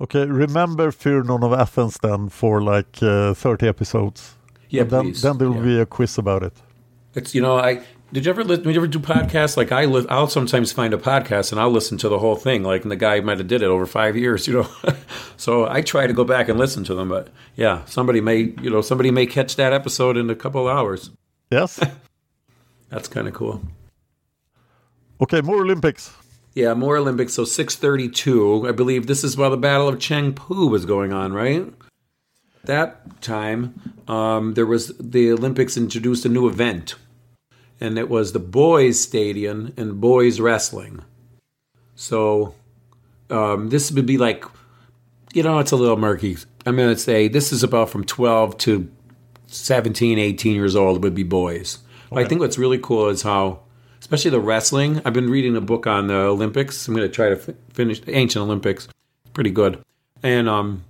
Okay, 0.00 0.26
remember 0.26 0.90
Phrynon 0.92 1.42
of 1.42 1.52
Athens 1.52 1.98
then 2.02 2.28
for 2.28 2.62
like 2.62 3.02
uh, 3.02 3.34
30 3.34 3.66
episodes. 3.68 4.34
Yeah, 4.68 4.82
And 4.82 4.90
then, 4.90 5.02
please. 5.04 5.22
then 5.22 5.38
there 5.38 5.48
will 5.48 5.56
Yeah. 5.56 5.62
be 5.76 5.80
a 5.80 5.86
quiz 5.86 6.18
about 6.18 6.42
it. 6.42 6.52
It's 7.14 7.34
you 7.34 7.40
know 7.40 7.56
I 7.56 7.80
did 8.12 8.24
you 8.24 8.30
ever 8.30 8.44
li- 8.44 8.56
did 8.56 8.66
you 8.66 8.76
ever 8.76 8.86
do 8.86 8.98
podcasts? 8.98 9.56
Like 9.56 9.72
I 9.72 9.84
li- 9.84 10.06
I'll 10.08 10.28
sometimes 10.28 10.72
find 10.72 10.94
a 10.94 10.98
podcast 10.98 11.50
and 11.52 11.60
I'll 11.60 11.70
listen 11.70 11.98
to 11.98 12.08
the 12.08 12.18
whole 12.18 12.36
thing 12.36 12.62
like 12.62 12.82
and 12.82 12.90
the 12.90 12.96
guy 12.96 13.20
might 13.20 13.38
have 13.38 13.48
did 13.48 13.62
it 13.62 13.66
over 13.66 13.86
five 13.86 14.16
years 14.16 14.46
you 14.46 14.54
know? 14.54 14.68
So 15.38 15.68
I 15.68 15.82
try 15.82 16.06
to 16.06 16.12
go 16.14 16.24
back 16.24 16.48
and 16.48 16.58
listen 16.58 16.82
to 16.84 16.94
them 16.94 17.08
but 17.08 17.28
yeah 17.56 17.84
somebody 17.84 18.20
may 18.20 18.54
you 18.62 18.70
know 18.70 18.80
somebody 18.80 19.10
may 19.10 19.26
catch 19.26 19.56
that 19.56 19.72
episode 19.72 20.16
in 20.16 20.30
a 20.30 20.34
couple 20.34 20.68
hours. 20.68 21.10
Yes? 21.50 21.78
that's 22.90 23.08
kind 23.08 23.28
of 23.28 23.34
cool. 23.34 23.60
Okay, 25.20 25.40
more 25.40 25.62
Olympics. 25.62 26.14
yeah 26.54 26.74
more 26.74 26.96
Olympics. 26.96 27.34
So 27.34 27.44
six 27.44 27.74
thirty 27.76 28.08
two 28.08 28.66
I 28.68 28.72
believe 28.72 29.06
this 29.06 29.24
is 29.24 29.36
while 29.36 29.50
the 29.50 29.56
Battle 29.56 29.88
of 29.88 29.96
Chengpu 29.96 30.70
was 30.70 30.84
going 30.86 31.12
on 31.12 31.32
right? 31.32 31.66
That 32.64 33.20
time 33.20 33.94
um, 34.08 34.54
there 34.54 34.66
was 34.66 34.96
the 34.98 35.32
Olympics 35.32 35.76
introduced 35.76 36.24
a 36.24 36.28
new 36.28 36.48
event 36.48 36.94
and 37.80 37.98
it 37.98 38.08
was 38.08 38.32
the 38.32 38.38
boys 38.38 39.00
stadium 39.00 39.72
and 39.76 40.00
boys 40.00 40.40
wrestling. 40.40 41.02
So 41.94 42.54
um, 43.30 43.68
this 43.70 43.90
would 43.90 44.06
be 44.06 44.18
like 44.18 44.44
you 45.34 45.42
know 45.42 45.58
it's 45.58 45.72
a 45.72 45.76
little 45.76 45.96
murky. 45.96 46.36
I'm 46.64 46.76
going 46.76 46.94
to 46.94 47.00
say 47.00 47.28
this 47.28 47.52
is 47.52 47.62
about 47.62 47.90
from 47.90 48.04
12 48.04 48.58
to 48.58 48.90
17 49.46 50.18
18 50.18 50.54
years 50.54 50.74
old 50.74 51.02
would 51.02 51.14
be 51.14 51.22
boys. 51.22 51.78
I 52.12 52.24
think 52.24 52.40
what's 52.40 52.58
really 52.58 52.78
cool 52.78 53.08
is 53.08 53.22
how 53.22 53.60
especially 54.00 54.30
the 54.30 54.40
wrestling 54.40 55.02
i've 55.04 55.12
been 55.12 55.28
reading 55.28 55.56
a 55.56 55.60
book 55.60 55.86
on 55.86 56.06
the 56.06 56.14
olympics. 56.14 56.86
I'm 56.86 56.94
going 56.94 57.08
to 57.08 57.14
try 57.14 57.30
to 57.30 57.36
fi- 57.36 57.54
finish 57.72 58.00
the 58.00 58.14
ancient 58.14 58.42
olympics. 58.42 58.88
Pretty 59.34 59.50
good. 59.50 59.82
And 60.22 60.48
um 60.48 60.84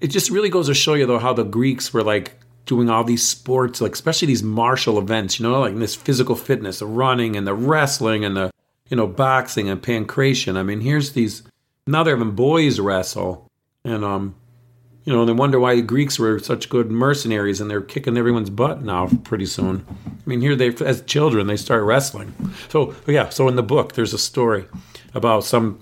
it 0.00 0.08
just 0.08 0.30
really 0.30 0.48
goes 0.48 0.66
to 0.66 0.74
show 0.74 0.94
you 0.94 1.06
though 1.06 1.18
how 1.18 1.32
the 1.32 1.44
Greeks 1.44 1.92
were 1.92 2.02
like 2.02 2.38
doing 2.66 2.90
all 2.90 3.04
these 3.04 3.26
sports, 3.26 3.80
like 3.80 3.92
especially 3.92 4.26
these 4.26 4.42
martial 4.42 4.98
events, 4.98 5.38
you 5.38 5.48
know, 5.48 5.58
like 5.60 5.76
this 5.76 5.94
physical 5.94 6.34
fitness, 6.34 6.80
the 6.80 6.86
running 6.86 7.36
and 7.36 7.46
the 7.46 7.54
wrestling 7.54 8.24
and 8.24 8.36
the 8.36 8.50
you 8.88 8.96
know 8.96 9.06
boxing 9.06 9.68
and 9.68 9.80
pancration. 9.80 10.56
I 10.56 10.62
mean, 10.62 10.80
here's 10.80 11.12
these 11.12 11.42
now 11.86 12.02
they're 12.02 12.16
having 12.16 12.34
boys 12.34 12.78
wrestle, 12.80 13.48
and 13.84 14.04
um, 14.04 14.34
you 15.04 15.12
know, 15.12 15.20
and 15.20 15.28
they 15.28 15.32
wonder 15.32 15.60
why 15.60 15.76
the 15.76 15.82
Greeks 15.82 16.18
were 16.18 16.38
such 16.40 16.68
good 16.68 16.90
mercenaries 16.90 17.60
and 17.60 17.70
they're 17.70 17.80
kicking 17.80 18.16
everyone's 18.16 18.50
butt 18.50 18.82
now 18.82 19.08
pretty 19.22 19.46
soon. 19.46 19.86
I 19.88 20.28
mean, 20.28 20.40
here 20.40 20.56
they 20.56 20.74
as 20.84 21.02
children 21.02 21.46
they 21.46 21.56
start 21.56 21.84
wrestling. 21.84 22.34
So 22.68 22.94
yeah, 23.06 23.28
so 23.28 23.48
in 23.48 23.56
the 23.56 23.62
book 23.62 23.94
there's 23.94 24.12
a 24.12 24.18
story 24.18 24.66
about 25.16 25.44
some 25.44 25.78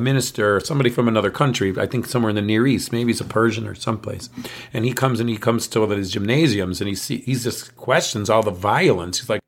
minister, 0.00 0.60
somebody 0.60 0.88
from 0.88 1.08
another 1.08 1.30
country, 1.30 1.74
I 1.78 1.86
think 1.86 2.06
somewhere 2.06 2.30
in 2.30 2.36
the 2.36 2.42
Near 2.42 2.66
East, 2.66 2.90
maybe 2.90 3.12
he's 3.12 3.20
a 3.20 3.24
Persian 3.24 3.66
or 3.66 3.74
someplace, 3.74 4.30
and 4.72 4.84
he 4.84 4.94
comes 4.94 5.20
and 5.20 5.28
he 5.28 5.36
comes 5.36 5.68
to 5.68 5.80
one 5.80 5.92
of 5.92 5.98
his 5.98 6.10
gymnasiums 6.10 6.80
and 6.80 6.88
he 6.88 6.94
see, 6.94 7.18
he 7.18 7.34
just 7.34 7.76
questions 7.76 8.30
all 8.30 8.42
the 8.42 8.50
violence. 8.50 9.20
He's 9.20 9.28
like, 9.28 9.42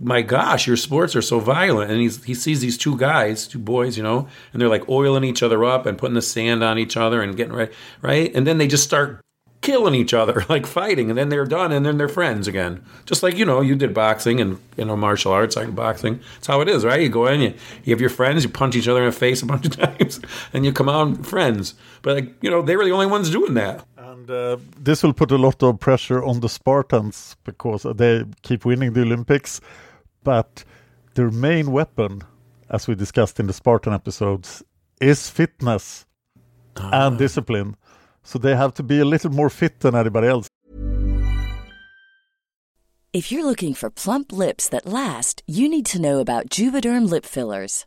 my 0.00 0.22
gosh, 0.22 0.66
your 0.66 0.76
sports 0.76 1.14
are 1.16 1.22
so 1.22 1.38
violent. 1.38 1.90
And 1.90 2.00
he 2.00 2.34
sees 2.34 2.60
these 2.60 2.78
two 2.78 2.96
guys, 2.96 3.46
two 3.46 3.58
boys, 3.58 3.96
you 3.96 4.02
know, 4.02 4.28
and 4.52 4.60
they're 4.60 4.68
like 4.68 4.88
oiling 4.88 5.24
each 5.24 5.42
other 5.42 5.64
up 5.64 5.86
and 5.86 5.96
putting 5.96 6.14
the 6.14 6.22
sand 6.22 6.62
on 6.62 6.78
each 6.78 6.96
other 6.96 7.22
and 7.22 7.36
getting 7.36 7.54
right, 7.54 7.72
right? 8.02 8.34
And 8.34 8.46
then 8.46 8.58
they 8.58 8.66
just 8.66 8.84
start 8.84 9.20
killing 9.66 9.96
each 9.96 10.14
other, 10.14 10.46
like 10.48 10.64
fighting, 10.64 11.10
and 11.10 11.18
then 11.18 11.28
they're 11.28 11.44
done 11.44 11.72
and 11.72 11.84
then 11.84 11.98
they're 11.98 12.08
friends 12.08 12.46
again. 12.46 12.82
Just 13.04 13.22
like, 13.22 13.36
you 13.36 13.44
know, 13.44 13.60
you 13.60 13.74
did 13.74 13.92
boxing 13.92 14.40
and, 14.40 14.58
you 14.76 14.84
know, 14.84 14.96
martial 14.96 15.32
arts, 15.32 15.56
like 15.56 15.74
boxing. 15.74 16.20
That's 16.34 16.46
how 16.46 16.60
it 16.60 16.68
is, 16.68 16.84
right? 16.84 17.00
You 17.00 17.08
go 17.08 17.26
in, 17.26 17.40
you, 17.40 17.54
you 17.84 17.92
have 17.92 18.00
your 18.00 18.10
friends, 18.10 18.44
you 18.44 18.48
punch 18.48 18.76
each 18.76 18.86
other 18.86 19.00
in 19.00 19.10
the 19.10 19.16
face 19.16 19.42
a 19.42 19.46
bunch 19.46 19.66
of 19.66 19.76
times, 19.86 20.20
and 20.52 20.64
you 20.64 20.72
come 20.72 20.88
out 20.88 21.26
friends. 21.26 21.74
But, 22.02 22.14
like, 22.14 22.42
you 22.42 22.50
know, 22.50 22.62
they 22.62 22.76
were 22.76 22.84
the 22.84 22.92
only 22.92 23.06
ones 23.06 23.28
doing 23.28 23.54
that. 23.54 23.84
And 23.96 24.30
uh, 24.30 24.56
this 24.78 25.02
will 25.02 25.12
put 25.12 25.32
a 25.32 25.36
lot 25.36 25.60
of 25.64 25.80
pressure 25.80 26.22
on 26.22 26.40
the 26.40 26.48
Spartans 26.48 27.36
because 27.42 27.82
they 27.96 28.24
keep 28.42 28.64
winning 28.64 28.92
the 28.92 29.02
Olympics, 29.02 29.60
but 30.22 30.64
their 31.14 31.30
main 31.32 31.72
weapon, 31.72 32.22
as 32.70 32.86
we 32.86 32.94
discussed 32.94 33.40
in 33.40 33.48
the 33.48 33.52
Spartan 33.52 33.92
episodes, 33.92 34.62
is 35.00 35.28
fitness 35.28 36.06
and 36.76 37.18
discipline. 37.18 37.76
So 38.26 38.38
they 38.38 38.54
have 38.54 38.74
to 38.74 38.82
be 38.82 38.98
a 38.98 39.04
little 39.04 39.30
more 39.30 39.48
fit 39.48 39.80
than 39.80 39.94
anybody 39.94 40.26
else. 40.26 40.48
If 43.12 43.32
you're 43.32 43.46
looking 43.46 43.72
for 43.72 43.88
plump 43.88 44.30
lips 44.30 44.68
that 44.68 44.84
last, 44.84 45.42
you 45.46 45.70
need 45.70 45.86
to 45.86 46.00
know 46.00 46.18
about 46.18 46.50
Juvederm 46.50 47.08
lip 47.08 47.24
fillers. 47.24 47.86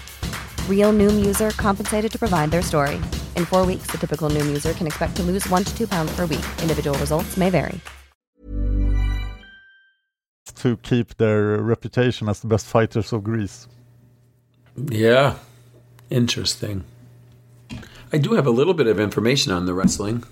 Real 0.67 0.91
Noom 0.91 1.23
user 1.23 1.51
compensated 1.51 2.11
to 2.11 2.17
provide 2.17 2.49
their 2.49 2.63
story. 2.63 2.95
In 3.35 3.45
four 3.45 3.63
weeks, 3.63 3.91
the 3.91 3.99
typical 3.99 4.31
Noom 4.31 4.47
user 4.47 4.73
can 4.73 4.87
expect 4.87 5.15
to 5.17 5.23
lose 5.23 5.47
one 5.49 5.63
to 5.63 5.77
two 5.77 5.85
pounds 5.85 6.11
per 6.15 6.25
week. 6.25 6.45
Individual 6.63 6.97
results 6.97 7.37
may 7.37 7.51
vary. 7.51 7.79
To 10.55 10.77
keep 10.77 11.17
their 11.17 11.57
reputation 11.57 12.29
as 12.29 12.39
the 12.41 12.47
best 12.47 12.65
fighters 12.65 13.13
of 13.13 13.23
Greece. 13.23 13.67
Yeah, 14.75 15.37
interesting. 16.09 16.83
I 18.13 18.17
do 18.17 18.33
have 18.33 18.45
a 18.45 18.51
little 18.51 18.73
bit 18.73 18.87
of 18.87 18.99
information 18.99 19.51
on 19.51 19.65
the 19.65 19.73
wrestling. 19.73 20.23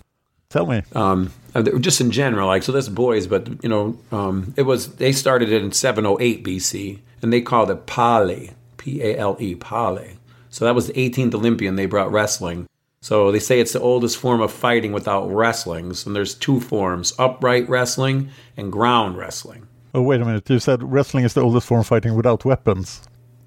Tell 0.49 0.65
me. 0.65 0.81
Um, 0.93 1.31
uh, 1.55 1.61
just 1.79 2.01
in 2.01 2.11
general, 2.11 2.47
like 2.47 2.63
so. 2.63 2.71
That's 2.71 2.89
boys, 2.89 3.27
but 3.27 3.63
you 3.63 3.69
know, 3.69 3.97
um, 4.11 4.53
it 4.57 4.63
was 4.63 4.95
they 4.95 5.11
started 5.11 5.51
it 5.51 5.63
in 5.63 5.71
708 5.71 6.43
BC, 6.43 6.99
and 7.21 7.31
they 7.31 7.41
called 7.41 7.69
it 7.69 7.85
Pale, 7.85 8.49
P 8.79 9.03
A 9.03 9.15
L 9.17 9.37
E, 9.39 9.53
Pale. 9.53 10.07
So 10.49 10.65
that 10.65 10.73
was 10.73 10.87
the 10.87 10.93
18th 10.93 11.35
Olympian. 11.35 11.75
They 11.75 11.85
brought 11.85 12.11
wrestling. 12.11 12.65
So 13.01 13.31
they 13.31 13.39
say 13.39 13.59
it's 13.59 13.73
the 13.73 13.79
oldest 13.79 14.17
form 14.17 14.41
of 14.41 14.51
fighting 14.51 14.91
without 14.91 15.27
wrestlings, 15.31 16.05
and 16.07 16.15
there's 16.15 16.33
two 16.33 16.59
forms: 16.59 17.13
upright 17.19 17.69
wrestling 17.69 18.29
and 18.57 18.71
ground 18.71 19.17
wrestling. 19.17 19.67
Oh, 19.93 20.01
wait 20.01 20.21
a 20.21 20.25
minute. 20.25 20.49
You 20.49 20.59
said 20.59 20.81
wrestling 20.83 21.23
is 21.23 21.33
the 21.35 21.41
oldest 21.41 21.67
form 21.67 21.81
of 21.81 21.87
fighting 21.87 22.15
without 22.15 22.43
weapons. 22.45 23.01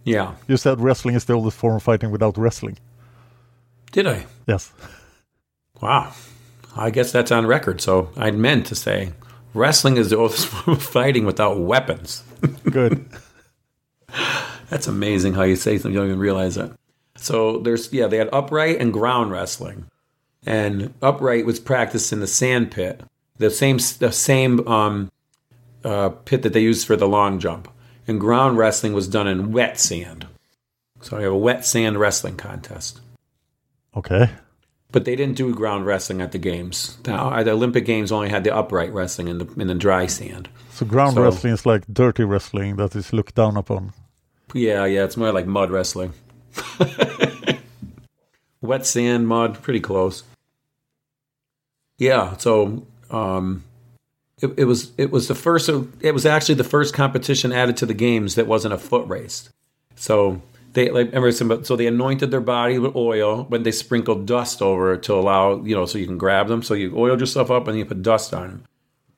Yeah, 0.05 0.35
You 0.49 0.57
said 0.57 0.81
wrestling 0.81 1.15
is 1.15 1.27
the 1.27 1.35
oldest 1.35 1.57
form 1.57 1.77
of 1.77 1.83
fighting 1.85 2.11
without 2.11 2.37
wrestling. 2.37 2.79
did 3.93 4.07
I? 4.07 4.27
Yes. 4.49 4.73
Wow. 5.81 6.13
I 6.77 6.91
guess 6.91 7.13
that's 7.13 7.31
on 7.31 7.47
record. 7.47 7.81
So 7.81 8.09
I 8.17 8.31
meant 8.33 8.67
to 8.67 8.75
say 8.75 9.13
wrestling 9.55 9.97
is 9.99 10.11
the 10.11 10.17
oldest 10.17 10.47
form 10.53 10.77
of 10.77 10.83
fighting 10.83 11.25
without 11.27 11.61
weapons. 11.61 12.25
Good. 12.69 13.07
That's 14.73 14.89
amazing 14.89 15.35
how 15.35 15.43
you 15.43 15.57
say 15.57 15.77
something 15.77 15.93
you 15.93 15.99
don't 15.99 16.07
even 16.09 16.19
realize 16.19 16.55
that. 16.55 16.73
So 17.17 17.59
there's 17.59 17.93
yeah, 17.93 18.07
they 18.07 18.17
had 18.17 18.31
upright 18.33 18.81
and 18.81 18.91
ground 18.91 19.31
wrestling, 19.31 19.85
and 20.47 20.95
upright 21.03 21.45
was 21.45 21.61
practiced 21.61 22.11
in 22.11 22.21
the 22.21 22.27
sand 22.27 22.71
pit, 22.71 23.03
the 23.37 23.51
same 23.51 23.77
the 23.99 24.11
same 24.11 24.67
um, 24.67 25.13
uh, 25.85 26.09
pit 26.09 26.41
that 26.41 26.55
they 26.55 26.63
used 26.63 26.87
for 26.87 26.97
the 26.97 27.07
long 27.07 27.39
jump, 27.39 27.69
and 28.09 28.19
ground 28.19 28.57
wrestling 28.57 28.95
was 28.95 29.09
done 29.09 29.29
in 29.29 29.53
wet 29.53 29.79
sand. 29.79 30.27
So 31.03 31.19
I 31.19 31.21
have 31.21 31.33
a 31.33 31.37
wet 31.37 31.67
sand 31.67 32.01
wrestling 32.01 32.39
contest. 32.39 33.03
Okay. 33.95 34.31
But 34.91 35.05
they 35.05 35.17
didn't 35.17 35.37
do 35.37 35.55
ground 35.55 35.85
wrestling 35.85 36.23
at 36.23 36.33
the 36.33 36.39
games. 36.39 36.97
Now, 37.07 37.43
the 37.43 37.51
Olympic 37.51 37.85
Games 37.85 38.11
only 38.11 38.31
had 38.31 38.45
the 38.45 38.57
upright 38.57 38.93
wrestling 38.95 39.29
in 39.29 39.37
the 39.37 39.47
in 39.61 39.67
the 39.69 39.75
dry 39.75 40.07
sand. 40.07 40.49
So 40.71 40.87
ground 40.87 41.17
So- 41.17 41.23
wrestling 41.25 41.53
is 41.53 41.67
like 41.67 41.85
dirty 41.93 42.25
wrestling 42.25 42.77
that 42.77 42.97
is 42.97 43.13
looked 43.13 43.35
down 43.35 43.59
upon. 43.59 43.93
Yeah, 44.55 44.85
yeah, 44.85 45.05
it's 45.05 45.17
more 45.17 45.33
like 45.33 45.47
mud 45.47 45.71
wrestling. 45.71 46.13
Wet 48.61 48.87
sand, 48.87 49.27
mud, 49.27 49.63
pretty 49.63 49.81
close. 49.81 50.25
Yeah, 51.99 52.37
so 52.37 52.87
um, 53.11 53.65
it, 54.41 54.53
it 54.59 54.65
was 54.65 54.93
it 54.99 55.11
was 55.11 55.29
the 55.29 55.35
first. 55.35 55.69
It 56.01 56.13
was 56.13 56.27
actually 56.27 56.57
the 56.57 56.65
first 56.65 56.95
competition 56.95 57.53
added 57.53 57.77
to 57.79 57.87
the 57.87 57.95
games 57.95 58.35
that 58.35 58.47
wasn't 58.47 58.75
a 58.75 58.79
foot 58.79 59.07
race. 59.09 59.49
So 59.95 60.43
they 60.73 60.91
like 60.91 61.07
remember 61.07 61.33
some, 61.33 61.65
so 61.65 61.77
they 61.77 61.87
anointed 61.87 62.31
their 62.31 62.41
body 62.41 62.79
with 62.79 62.97
oil, 62.97 63.45
but 63.45 63.65
they 63.65 63.73
sprinkled 63.73 64.27
dust 64.27 64.63
over 64.63 64.95
it 64.95 65.03
to 65.05 65.15
allow 65.15 65.63
you 65.63 65.75
know 65.75 65.87
so 65.87 65.99
you 65.99 66.07
can 66.07 66.19
grab 66.19 66.49
them. 66.49 66.63
So 66.63 66.75
you 66.75 66.97
oiled 66.97 67.21
yourself 67.21 67.51
up 67.51 67.69
and 67.69 67.79
you 67.79 67.85
put 67.85 68.03
dust 68.03 68.35
on 68.35 68.49
them. 68.49 68.65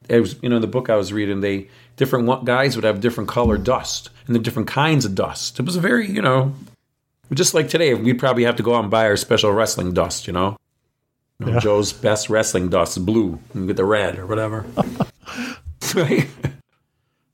It 0.09 0.21
was 0.21 0.37
you 0.43 0.49
know 0.49 0.57
in 0.57 0.63
the 0.63 0.69
book 0.69 0.91
I 0.91 0.97
was 0.97 1.13
reading 1.13 1.41
they 1.41 1.69
different 1.97 2.45
guys 2.45 2.77
would 2.77 2.85
have 2.85 3.01
different 3.01 3.29
color 3.29 3.57
dust 3.59 4.11
and 4.27 4.35
the 4.35 4.41
different 4.41 4.69
kinds 4.69 5.05
of 5.05 5.15
dust. 5.15 5.59
It 5.61 5.67
was 5.67 5.77
a 5.77 5.81
very 5.81 6.11
you 6.11 6.23
know 6.23 6.55
just 7.33 7.55
like 7.55 7.69
today 7.69 7.95
we'd 7.95 8.19
probably 8.19 8.45
have 8.45 8.57
to 8.57 8.63
go 8.63 8.75
out 8.75 8.83
and 8.83 8.91
buy 8.91 9.07
our 9.07 9.17
special 9.17 9.53
wrestling 9.53 9.93
dust. 9.93 10.27
You 10.27 10.33
know, 10.33 10.57
You 11.41 11.47
know, 11.47 11.53
Yeah. 11.53 11.61
Joe's 11.61 11.93
best 11.93 12.29
wrestling 12.31 12.69
dust 12.69 12.97
is 12.97 13.03
blue 13.05 13.39
and 13.55 13.67
get 13.67 13.77
the 13.77 13.85
red 13.85 14.19
or 14.19 14.27
whatever. 14.27 14.65
right. 15.95 16.29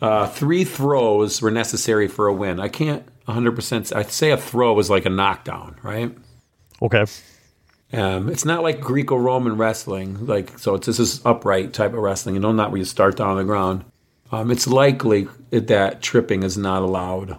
Uh, 0.01 0.27
three 0.27 0.65
throws 0.65 1.43
were 1.43 1.51
necessary 1.51 2.09
for 2.09 2.27
a 2.27 2.33
win. 2.33 2.59
I 2.59 2.69
can't 2.69 3.05
100%. 3.29 3.95
I'd 3.95 4.11
say 4.11 4.31
a 4.31 4.37
throw 4.39 4.73
was 4.73 4.89
like 4.89 5.05
a 5.05 5.11
knockdown, 5.11 5.77
right? 5.83 6.17
Okay. 6.81 7.05
Um, 7.93 8.31
it's 8.31 8.45
not 8.47 8.63
like 8.63 8.81
Greco-Roman 8.81 9.59
wrestling, 9.59 10.25
like 10.27 10.59
so. 10.59 10.77
It's 10.77 10.87
this 10.87 10.99
is 11.01 11.21
upright 11.27 11.73
type 11.75 11.93
of 11.93 11.99
wrestling, 11.99 12.37
you 12.37 12.41
know, 12.41 12.53
not 12.53 12.71
where 12.71 12.79
you 12.79 12.85
start 12.85 13.17
down 13.17 13.31
on 13.31 13.37
the 13.37 13.45
ground. 13.45 13.85
Um, 14.33 14.51
it's 14.51 14.67
likely 14.67 15.29
that 15.51 16.03
tripping 16.03 16.43
is 16.43 16.57
not 16.57 16.83
allowed. 16.83 17.39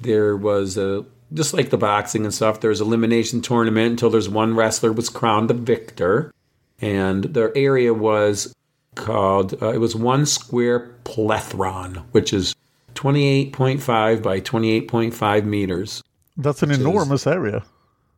There 0.00 0.36
was 0.36 0.76
a 0.76 1.04
just 1.32 1.54
like 1.54 1.70
the 1.70 1.78
boxing 1.78 2.24
and 2.24 2.32
stuff. 2.34 2.60
There's 2.60 2.80
elimination 2.80 3.40
tournament 3.40 3.90
until 3.92 4.10
there's 4.10 4.28
one 4.28 4.54
wrestler 4.54 4.92
was 4.92 5.08
crowned 5.08 5.50
the 5.50 5.54
victor, 5.54 6.32
and 6.80 7.24
their 7.24 7.56
area 7.56 7.92
was 7.94 8.54
called. 8.94 9.60
Uh, 9.62 9.72
it 9.72 9.78
was 9.78 9.96
one 9.96 10.26
square 10.26 10.94
plethron, 11.04 12.04
which 12.12 12.32
is 12.32 12.54
28.5 12.94 14.22
by 14.22 14.40
28.5 14.40 15.44
meters. 15.44 16.02
That's 16.36 16.62
an 16.62 16.70
is- 16.70 16.78
enormous 16.80 17.26
area. 17.26 17.64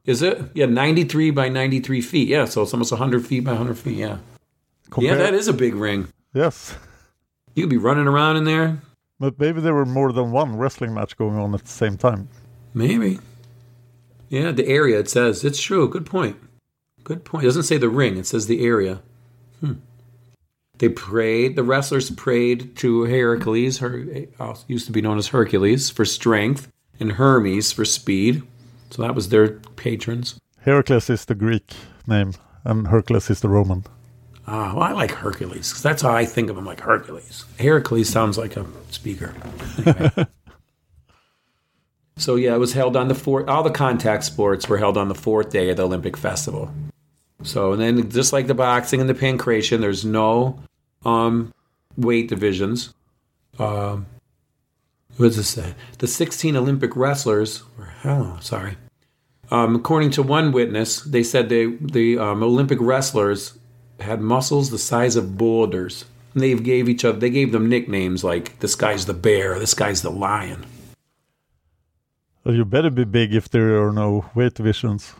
Is 0.04 0.22
it? 0.22 0.40
Yeah, 0.54 0.64
93 0.64 1.32
by 1.32 1.50
93 1.50 2.00
feet. 2.00 2.28
Yeah, 2.28 2.46
so 2.46 2.62
it's 2.62 2.72
almost 2.72 2.92
100 2.92 3.26
feet 3.26 3.40
by 3.44 3.50
100 3.50 3.76
feet. 3.76 3.98
Yeah. 3.98 4.18
Yeah, 4.96 5.16
that 5.16 5.34
is 5.34 5.48
a 5.48 5.52
big 5.52 5.74
ring. 5.74 6.08
Yes. 6.32 6.74
You 7.58 7.64
could 7.64 7.70
be 7.70 7.76
running 7.76 8.06
around 8.06 8.36
in 8.36 8.44
there. 8.44 8.80
But 9.18 9.40
maybe 9.40 9.60
there 9.60 9.74
were 9.74 9.84
more 9.84 10.12
than 10.12 10.30
one 10.30 10.56
wrestling 10.56 10.94
match 10.94 11.16
going 11.16 11.36
on 11.36 11.52
at 11.54 11.64
the 11.64 11.68
same 11.68 11.96
time. 11.96 12.28
Maybe. 12.72 13.18
Yeah, 14.28 14.52
the 14.52 14.68
area, 14.68 15.00
it 15.00 15.10
says. 15.10 15.42
It's 15.42 15.60
true. 15.60 15.88
Good 15.88 16.06
point. 16.06 16.36
Good 17.02 17.24
point. 17.24 17.42
It 17.42 17.48
doesn't 17.48 17.64
say 17.64 17.76
the 17.76 17.88
ring, 17.88 18.16
it 18.16 18.26
says 18.26 18.46
the 18.46 18.64
area. 18.64 19.00
Hmm. 19.58 19.72
They 20.76 20.88
prayed, 20.88 21.56
the 21.56 21.64
wrestlers 21.64 22.10
prayed 22.12 22.76
to 22.76 23.02
Heracles, 23.02 23.78
her, 23.78 24.06
used 24.68 24.86
to 24.86 24.92
be 24.92 25.02
known 25.02 25.18
as 25.18 25.26
Hercules, 25.26 25.90
for 25.90 26.04
strength, 26.04 26.70
and 27.00 27.10
Hermes 27.10 27.72
for 27.72 27.84
speed. 27.84 28.44
So 28.90 29.02
that 29.02 29.16
was 29.16 29.30
their 29.30 29.48
patrons. 29.74 30.38
Heracles 30.60 31.10
is 31.10 31.24
the 31.24 31.34
Greek 31.34 31.74
name, 32.06 32.34
and 32.62 32.86
Hercules 32.86 33.30
is 33.30 33.40
the 33.40 33.48
Roman. 33.48 33.82
Ah, 34.50 34.72
well, 34.72 34.82
I 34.82 34.92
like 34.92 35.10
Hercules 35.10 35.68
because 35.68 35.82
that's 35.82 36.00
how 36.00 36.14
I 36.14 36.24
think 36.24 36.48
of 36.48 36.56
him, 36.56 36.64
like 36.64 36.80
Hercules. 36.80 37.44
Heracles 37.58 38.08
sounds 38.08 38.38
like 38.38 38.56
a 38.56 38.64
speaker. 38.90 39.34
Anyway. 39.84 40.10
so 42.16 42.36
yeah, 42.36 42.54
it 42.54 42.58
was 42.58 42.72
held 42.72 42.96
on 42.96 43.08
the 43.08 43.14
fourth. 43.14 43.46
All 43.46 43.62
the 43.62 43.70
contact 43.70 44.24
sports 44.24 44.66
were 44.66 44.78
held 44.78 44.96
on 44.96 45.08
the 45.08 45.14
fourth 45.14 45.50
day 45.50 45.68
of 45.68 45.76
the 45.76 45.84
Olympic 45.84 46.16
festival. 46.16 46.72
So, 47.42 47.74
and 47.74 47.82
then 47.82 48.10
just 48.10 48.32
like 48.32 48.46
the 48.46 48.54
boxing 48.54 49.02
and 49.02 49.10
the 49.10 49.14
pancration, 49.14 49.80
there's 49.80 50.06
no 50.06 50.58
um, 51.04 51.52
weight 51.98 52.28
divisions. 52.28 52.94
Um, 53.58 54.06
what 55.18 55.26
does 55.26 55.36
this 55.36 55.48
say? 55.48 55.74
The 55.98 56.06
16 56.06 56.56
Olympic 56.56 56.96
wrestlers, 56.96 57.64
or, 57.78 57.92
oh, 58.06 58.38
sorry. 58.40 58.78
Um, 59.50 59.76
according 59.76 60.12
to 60.12 60.22
one 60.22 60.52
witness, 60.52 61.02
they 61.02 61.22
said 61.22 61.50
they, 61.50 61.66
the 61.66 62.18
um, 62.18 62.42
Olympic 62.42 62.78
wrestlers 62.80 63.58
had 64.00 64.20
muscles 64.20 64.70
the 64.70 64.78
size 64.78 65.16
of 65.16 65.36
boulders. 65.36 66.04
And 66.34 66.42
they 66.42 66.54
gave 66.54 66.88
each 66.88 67.04
other, 67.04 67.18
they 67.18 67.30
gave 67.30 67.52
them 67.52 67.68
nicknames 67.68 68.22
like 68.22 68.60
this 68.60 68.74
guy's 68.74 69.06
the 69.06 69.14
bear, 69.14 69.58
this 69.58 69.74
guy's 69.74 70.02
the 70.02 70.10
lion. 70.10 70.66
Well, 72.44 72.54
you 72.54 72.64
better 72.64 72.90
be 72.90 73.04
big 73.04 73.34
if 73.34 73.48
there 73.48 73.82
are 73.82 73.92
no 73.92 74.30
weight 74.34 74.54
divisions. 74.54 75.14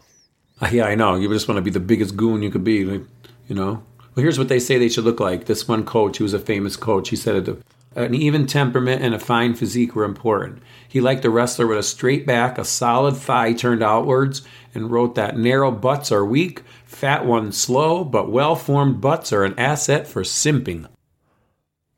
Uh, 0.60 0.68
yeah, 0.72 0.84
I 0.86 0.94
know. 0.94 1.16
You 1.16 1.28
just 1.28 1.48
want 1.48 1.58
to 1.58 1.62
be 1.62 1.70
the 1.70 1.80
biggest 1.80 2.16
goon 2.16 2.42
you 2.42 2.50
could 2.50 2.64
be, 2.64 2.84
like, 2.84 3.02
you 3.48 3.54
know. 3.54 3.82
Well, 3.98 4.22
here's 4.22 4.38
what 4.38 4.48
they 4.48 4.58
say 4.58 4.78
they 4.78 4.88
should 4.88 5.04
look 5.04 5.20
like. 5.20 5.46
This 5.46 5.68
one 5.68 5.84
coach, 5.84 6.18
who 6.18 6.24
was 6.24 6.34
a 6.34 6.38
famous 6.38 6.76
coach, 6.76 7.10
he 7.10 7.16
said 7.16 7.62
an 7.98 8.14
even 8.14 8.46
temperament 8.46 9.02
and 9.02 9.14
a 9.14 9.18
fine 9.18 9.54
physique 9.54 9.94
were 9.94 10.04
important. 10.04 10.62
He 10.88 11.00
liked 11.00 11.24
a 11.24 11.30
wrestler 11.30 11.66
with 11.66 11.78
a 11.78 11.82
straight 11.82 12.26
back, 12.26 12.56
a 12.56 12.64
solid 12.64 13.16
thigh 13.16 13.52
turned 13.52 13.82
outwards, 13.82 14.42
and 14.74 14.90
wrote 14.90 15.14
that 15.16 15.36
narrow 15.36 15.70
butts 15.70 16.12
are 16.12 16.24
weak, 16.24 16.62
fat 16.84 17.26
ones 17.26 17.56
slow, 17.56 18.04
but 18.04 18.30
well 18.30 18.56
formed 18.56 19.00
butts 19.00 19.32
are 19.32 19.44
an 19.44 19.58
asset 19.58 20.06
for 20.06 20.22
simping. 20.22 20.88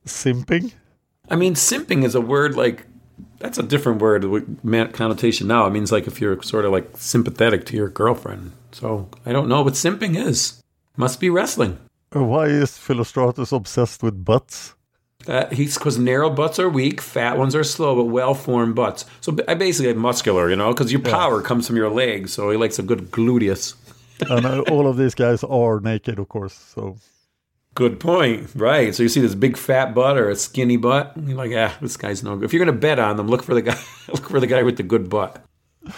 Simping? 0.06 0.72
I 1.28 1.36
mean, 1.36 1.54
simping 1.54 2.02
is 2.04 2.14
a 2.14 2.20
word 2.20 2.56
like 2.56 2.86
that's 3.38 3.58
a 3.58 3.62
different 3.62 4.00
word 4.00 4.24
with 4.24 4.92
connotation 4.92 5.46
now. 5.46 5.66
It 5.66 5.70
means 5.70 5.92
like 5.92 6.06
if 6.06 6.20
you're 6.20 6.42
sort 6.42 6.64
of 6.64 6.72
like 6.72 6.96
sympathetic 6.96 7.64
to 7.66 7.76
your 7.76 7.88
girlfriend. 7.88 8.52
So 8.72 9.08
I 9.26 9.32
don't 9.32 9.48
know 9.48 9.62
what 9.62 9.74
simping 9.74 10.16
is. 10.16 10.62
Must 10.96 11.20
be 11.20 11.30
wrestling. 11.30 11.78
Why 12.12 12.46
is 12.46 12.72
Philostratus 12.72 13.52
obsessed 13.52 14.02
with 14.02 14.24
butts? 14.24 14.74
Uh, 15.26 15.46
he's 15.52 15.76
because 15.76 15.98
narrow 15.98 16.30
butts 16.30 16.59
are 16.59 16.68
weak, 16.68 17.00
fat 17.00 17.37
ones 17.37 17.54
are 17.54 17.64
slow, 17.64 17.94
but 17.94 18.04
well-formed 18.04 18.74
butts. 18.74 19.04
So 19.20 19.37
I 19.46 19.54
basically 19.54 19.92
muscular, 19.94 20.48
you 20.48 20.56
know, 20.56 20.72
because 20.72 20.90
your 20.90 21.02
power 21.02 21.40
yeah. 21.40 21.46
comes 21.46 21.66
from 21.66 21.76
your 21.76 21.90
legs. 21.90 22.33
So 22.33 22.50
he 22.50 22.56
likes 22.56 22.78
a 22.78 22.83
good 22.83 23.11
gluteus. 23.11 23.74
and 24.28 24.46
all 24.70 24.87
of 24.87 24.96
these 24.96 25.14
guys 25.14 25.44
are 25.44 25.80
naked, 25.80 26.18
of 26.18 26.28
course. 26.28 26.54
So 26.54 26.96
Good 27.74 28.00
point. 28.00 28.50
Right. 28.54 28.94
So 28.94 29.02
you 29.02 29.09
see 29.09 29.20
this 29.20 29.35
big 29.35 29.56
fat 29.56 29.94
butt 29.94 30.18
or 30.18 30.28
a 30.28 30.37
skinny 30.37 30.76
butt, 30.76 31.12
you're 31.24 31.37
like, 31.37 31.52
ah, 31.54 31.76
this 31.80 31.96
guy's 31.96 32.22
no 32.22 32.37
good. 32.37 32.44
If 32.44 32.52
you're 32.52 32.64
going 32.64 32.74
to 32.74 32.80
bet 32.80 32.98
on 32.98 33.16
them, 33.16 33.28
look 33.28 33.42
for 33.42 33.54
the 33.54 33.62
guy. 33.62 33.80
look 34.09 34.28
for 34.28 34.40
the 34.40 34.46
guy 34.46 34.62
with 34.62 34.76
the 34.76 34.83
good 34.83 35.09
butt. 35.09 35.44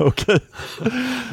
okay. 0.00 0.38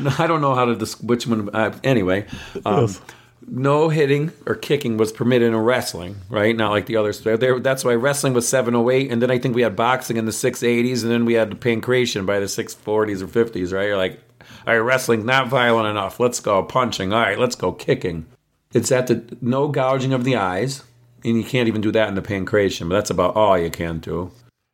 No, 0.01 0.11
I 0.17 0.25
don't 0.25 0.41
know 0.41 0.55
how 0.55 0.65
to 0.65 0.75
dis- 0.75 0.99
which 0.99 1.27
one. 1.27 1.49
Uh, 1.53 1.77
anyway, 1.83 2.25
um, 2.65 2.81
yes. 2.81 3.01
No 3.47 3.89
hitting 3.89 4.31
or 4.45 4.55
kicking 4.55 4.97
was 4.97 5.11
permitted 5.11 5.47
in 5.47 5.55
wrestling. 5.55 6.17
Right, 6.29 6.55
not 6.55 6.71
like 6.71 6.85
the 6.85 6.97
others. 6.97 7.21
There, 7.21 7.59
that's 7.59 7.83
why 7.83 7.93
wrestling 7.93 8.33
was 8.33 8.47
708, 8.47 9.11
and 9.11 9.21
then 9.21 9.31
I 9.31 9.39
think 9.39 9.55
we 9.55 9.63
had 9.63 9.75
boxing 9.75 10.17
in 10.17 10.25
the 10.25 10.31
680s, 10.31 11.03
and 11.03 11.11
then 11.11 11.25
we 11.25 11.33
had 11.33 11.51
the 11.51 11.55
pancration 11.55 12.25
by 12.25 12.39
the 12.39 12.45
640s 12.45 13.21
or 13.21 13.27
50s. 13.27 13.73
Right, 13.73 13.87
you're 13.87 13.97
like, 13.97 14.19
all 14.67 14.73
right, 14.73 14.79
wrestling's 14.79 15.25
not 15.25 15.47
violent 15.47 15.87
enough. 15.87 16.19
Let's 16.19 16.39
go 16.39 16.61
punching. 16.63 17.13
All 17.13 17.21
right, 17.21 17.39
let's 17.39 17.55
go 17.55 17.71
kicking. 17.71 18.25
It's 18.73 18.91
at 18.91 19.07
the 19.07 19.37
no 19.41 19.67
gouging 19.67 20.13
of 20.13 20.23
the 20.23 20.35
eyes, 20.35 20.83
and 21.23 21.37
you 21.37 21.43
can't 21.43 21.67
even 21.67 21.81
do 21.81 21.91
that 21.91 22.07
in 22.07 22.15
the 22.15 22.21
pancration, 22.21 22.89
but 22.89 22.95
that's 22.95 23.09
about 23.09 23.35
all 23.35 23.57
you 23.57 23.69
can 23.69 23.99
do. 23.99 24.31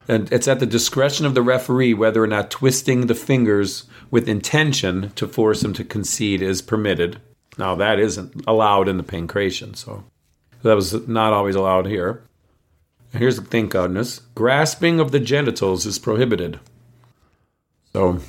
And 0.08 0.32
it's 0.32 0.48
at 0.48 0.60
the 0.60 0.66
discretion 0.66 1.26
of 1.26 1.34
the 1.34 1.42
referee 1.42 1.94
whether 1.94 2.24
or 2.24 2.28
not 2.28 2.52
twisting 2.52 3.08
the 3.08 3.16
fingers 3.16 3.86
with 4.10 4.30
intention 4.30 5.12
to 5.16 5.28
force 5.28 5.64
him 5.64 5.74
to 5.74 5.84
concede 5.84 6.42
is 6.42 6.62
permitted. 6.62 7.20
Now, 7.58 7.76
that 7.76 8.00
isn't 8.00 8.44
allowed 8.48 8.88
in 8.88 8.98
the 8.98 9.04
pancration, 9.04 9.76
so 9.76 10.04
that 10.62 10.76
was 10.76 11.08
not 11.08 11.34
always 11.34 11.56
allowed 11.56 11.88
here. 11.88 12.24
And 13.14 13.22
here's 13.22 13.38
the 13.38 13.42
thank 13.42 13.72
goodness 13.72 14.20
grasping 14.36 15.00
of 15.00 15.12
the 15.12 15.20
genitals 15.20 15.86
is 15.86 15.98
prohibited. 15.98 16.60
So, 17.94 18.20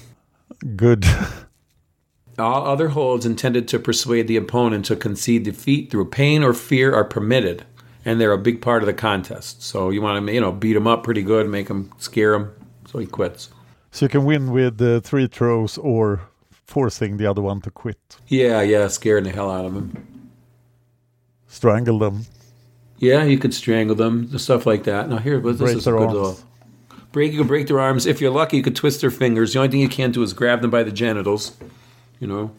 good. 0.77 1.05
All 2.39 2.67
other 2.67 2.89
holds 2.91 3.27
intended 3.27 3.67
to 3.69 3.81
persuade 3.81 4.29
the 4.29 4.37
opponent 4.37 4.85
to 4.87 4.97
concede 4.97 5.43
defeat 5.43 5.91
through 5.91 6.11
pain 6.11 6.45
or 6.45 6.55
fear 6.55 6.95
are 6.95 7.05
permitted, 7.05 7.65
and 8.05 8.21
they're 8.21 8.33
a 8.33 8.39
big 8.39 8.63
part 8.63 8.83
of 8.83 8.87
the 8.87 8.93
contest. 8.93 9.63
So 9.63 9.91
you 9.91 10.01
want 10.01 10.25
to, 10.25 10.33
you 10.33 10.41
know, 10.41 10.53
beat 10.53 10.77
him 10.77 10.87
up 10.87 11.03
pretty 11.03 11.23
good, 11.23 11.49
make 11.49 11.69
him 11.69 11.93
scare 11.99 12.35
him, 12.35 12.53
so 12.87 13.01
he 13.01 13.07
quits. 13.07 13.51
So 13.91 14.05
you 14.05 14.11
can 14.11 14.25
win 14.25 14.53
with 14.53 14.81
uh, 14.81 15.01
three 15.01 15.27
throws 15.27 15.79
or 15.79 16.21
forcing 16.69 17.17
the 17.17 17.27
other 17.27 17.43
one 17.43 17.61
to 17.63 17.71
quit. 17.71 18.19
Yeah, 18.29 18.61
yeah, 18.61 18.87
scaring 18.89 19.25
the 19.25 19.31
hell 19.31 19.51
out 19.51 19.65
of 19.65 19.75
him. 19.75 20.31
Strangle 21.49 21.99
them. 21.99 22.27
Yeah, 22.99 23.25
you 23.25 23.39
could 23.39 23.55
strangle 23.55 23.97
them, 23.97 24.37
stuff 24.39 24.67
like 24.67 24.85
that. 24.85 25.09
Now 25.09 25.17
here, 25.17 25.41
but 25.41 25.53
this 25.53 25.61
break 25.61 25.77
is 25.79 25.85
good. 25.85 26.17
Arms. 26.17 26.45
Break, 27.11 27.33
you 27.33 27.39
can 27.39 27.47
break 27.47 27.69
their 27.69 27.81
arms. 27.81 28.05
If 28.05 28.21
you're 28.21 28.31
lucky, 28.31 28.59
you 28.59 28.63
could 28.63 28.77
twist 28.77 29.01
their 29.01 29.11
fingers. 29.11 29.55
The 29.55 29.61
only 29.61 29.71
thing 29.71 29.81
you 29.81 29.89
can't 29.89 30.13
do 30.13 30.23
is 30.23 30.35
grab 30.35 30.61
them 30.61 30.71
by 30.71 30.83
the 30.83 30.93
genitals. 30.93 31.57
You 32.21 32.27
know, 32.27 32.51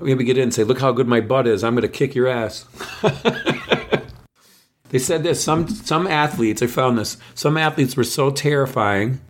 maybe 0.00 0.24
get 0.24 0.36
in 0.36 0.44
and 0.44 0.54
say, 0.54 0.62
"Look 0.62 0.80
how 0.80 0.92
good 0.92 1.08
my 1.08 1.20
butt 1.20 1.48
is. 1.48 1.64
I'm 1.64 1.74
going 1.74 1.82
to 1.82 1.88
kick 1.88 2.14
your 2.14 2.28
ass." 2.28 2.66
they 4.90 4.98
said 4.98 5.24
this. 5.24 5.42
Some 5.42 5.68
some 5.68 6.06
athletes, 6.06 6.62
I 6.62 6.68
found 6.68 6.96
this. 6.96 7.16
Some 7.34 7.56
athletes 7.56 7.96
were 7.96 8.04
so 8.04 8.30
terrifying 8.30 9.20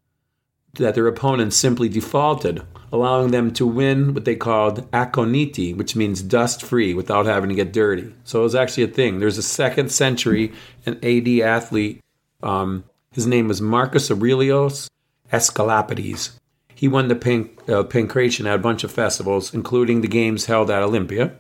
that 0.75 0.95
their 0.95 1.07
opponents 1.07 1.57
simply 1.57 1.89
defaulted, 1.89 2.63
allowing 2.93 3.31
them 3.31 3.51
to 3.55 3.67
win 3.67 4.13
what 4.13 4.27
they 4.27 4.37
called 4.37 4.89
akoniti, 4.93 5.75
which 5.75 5.97
means 5.97 6.23
dust 6.23 6.63
free 6.63 6.93
without 6.93 7.25
having 7.25 7.49
to 7.49 7.55
get 7.55 7.73
dirty. 7.73 8.15
So 8.25 8.41
it 8.41 8.45
was 8.45 8.55
actually 8.55 8.85
a 8.85 8.89
thing. 8.89 9.19
There's 9.19 9.39
a 9.39 9.43
second 9.43 9.91
century 9.91 10.53
an 10.85 10.99
AD 11.03 11.29
athlete. 11.41 12.01
Um, 12.43 12.85
his 13.13 13.27
name 13.27 13.49
was 13.49 13.63
Marcus 13.63 14.11
Aurelius 14.11 14.91
Aesculapius. 15.33 16.39
He 16.75 16.89
won 16.89 17.09
the 17.09 17.15
pan- 17.15 17.51
uh, 17.69 17.85
pancration 17.85 18.47
at 18.47 18.57
a 18.57 18.59
bunch 18.59 18.85
of 18.85 18.93
festivals, 18.93 19.55
including 19.55 20.01
the 20.01 20.09
games 20.09 20.47
held 20.47 20.71
at 20.71 20.83
Olympia, 20.83 21.33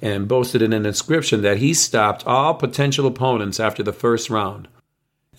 and 0.00 0.28
boasted 0.28 0.62
in 0.62 0.72
an 0.72 0.86
inscription 0.86 1.42
that 1.42 1.58
he 1.58 1.74
stopped 1.74 2.26
all 2.26 2.54
potential 2.54 3.06
opponents 3.06 3.58
after 3.58 3.82
the 3.82 3.92
first 3.92 4.30
round. 4.30 4.68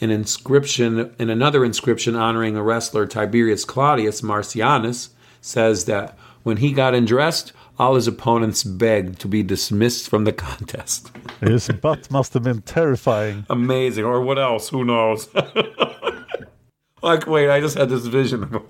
An 0.02 0.10
inscription, 0.10 1.14
in 1.20 1.30
another 1.30 1.64
inscription 1.64 2.16
honoring 2.16 2.58
a 2.58 2.64
wrestler 2.64 3.06
Tiberius 3.06 3.64
Claudius 3.64 4.22
Marcianus, 4.22 5.10
says 5.44 5.86
that 5.86 6.18
when 6.44 6.58
he 6.58 6.72
got 6.72 6.94
undressed, 6.94 7.54
all 7.80 7.96
his 7.96 8.08
opponents 8.08 8.64
begged 8.64 9.20
to 9.22 9.28
be 9.28 9.44
dismissed 9.44 10.10
from 10.10 10.24
the 10.24 10.34
contest. 10.48 11.12
his 11.42 11.68
butt 11.70 12.10
must 12.12 12.34
have 12.34 12.44
been 12.44 12.62
terrifying. 12.62 13.46
Amazing, 13.50 14.06
or 14.06 14.22
what 14.22 14.40
else? 14.40 14.70
Who 14.70 14.84
knows? 14.84 15.28
like, 17.02 17.28
wait, 17.28 17.50
I 17.50 17.60
just 17.60 17.78
had 17.78 17.90
this 17.90 18.06
vision. 18.06 18.60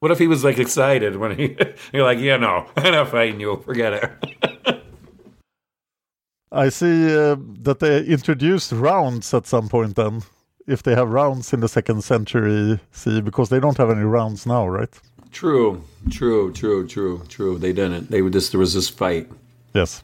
What 0.00 0.12
if 0.12 0.18
he 0.20 0.28
was 0.28 0.44
like 0.44 0.58
excited 0.58 1.16
when 1.16 1.36
he 1.36 1.56
you're 1.92 2.04
like, 2.04 2.20
yeah, 2.20 2.36
no, 2.36 2.66
I'm 2.76 2.92
not 2.92 3.08
fighting 3.08 3.40
you. 3.40 3.60
Forget 3.64 3.94
it. 3.94 4.82
I 6.52 6.68
see 6.68 7.14
uh, 7.14 7.36
that 7.62 7.80
they 7.80 8.04
introduced 8.04 8.70
rounds 8.72 9.34
at 9.34 9.46
some 9.46 9.68
point. 9.68 9.96
Then, 9.96 10.22
if 10.68 10.82
they 10.82 10.94
have 10.94 11.08
rounds 11.08 11.52
in 11.52 11.60
the 11.60 11.68
second 11.68 12.04
century 12.04 12.78
see, 12.92 13.20
because 13.20 13.48
they 13.48 13.58
don't 13.58 13.78
have 13.78 13.90
any 13.90 14.02
rounds 14.02 14.46
now, 14.46 14.68
right? 14.68 15.00
True, 15.32 15.82
true, 16.10 16.52
true, 16.52 16.86
true, 16.86 17.22
true. 17.28 17.58
They 17.58 17.72
didn't. 17.72 18.10
They 18.10 18.22
were 18.22 18.30
just 18.30 18.52
there 18.52 18.60
was 18.60 18.74
this 18.74 18.88
fight. 18.88 19.30
Yes. 19.74 20.02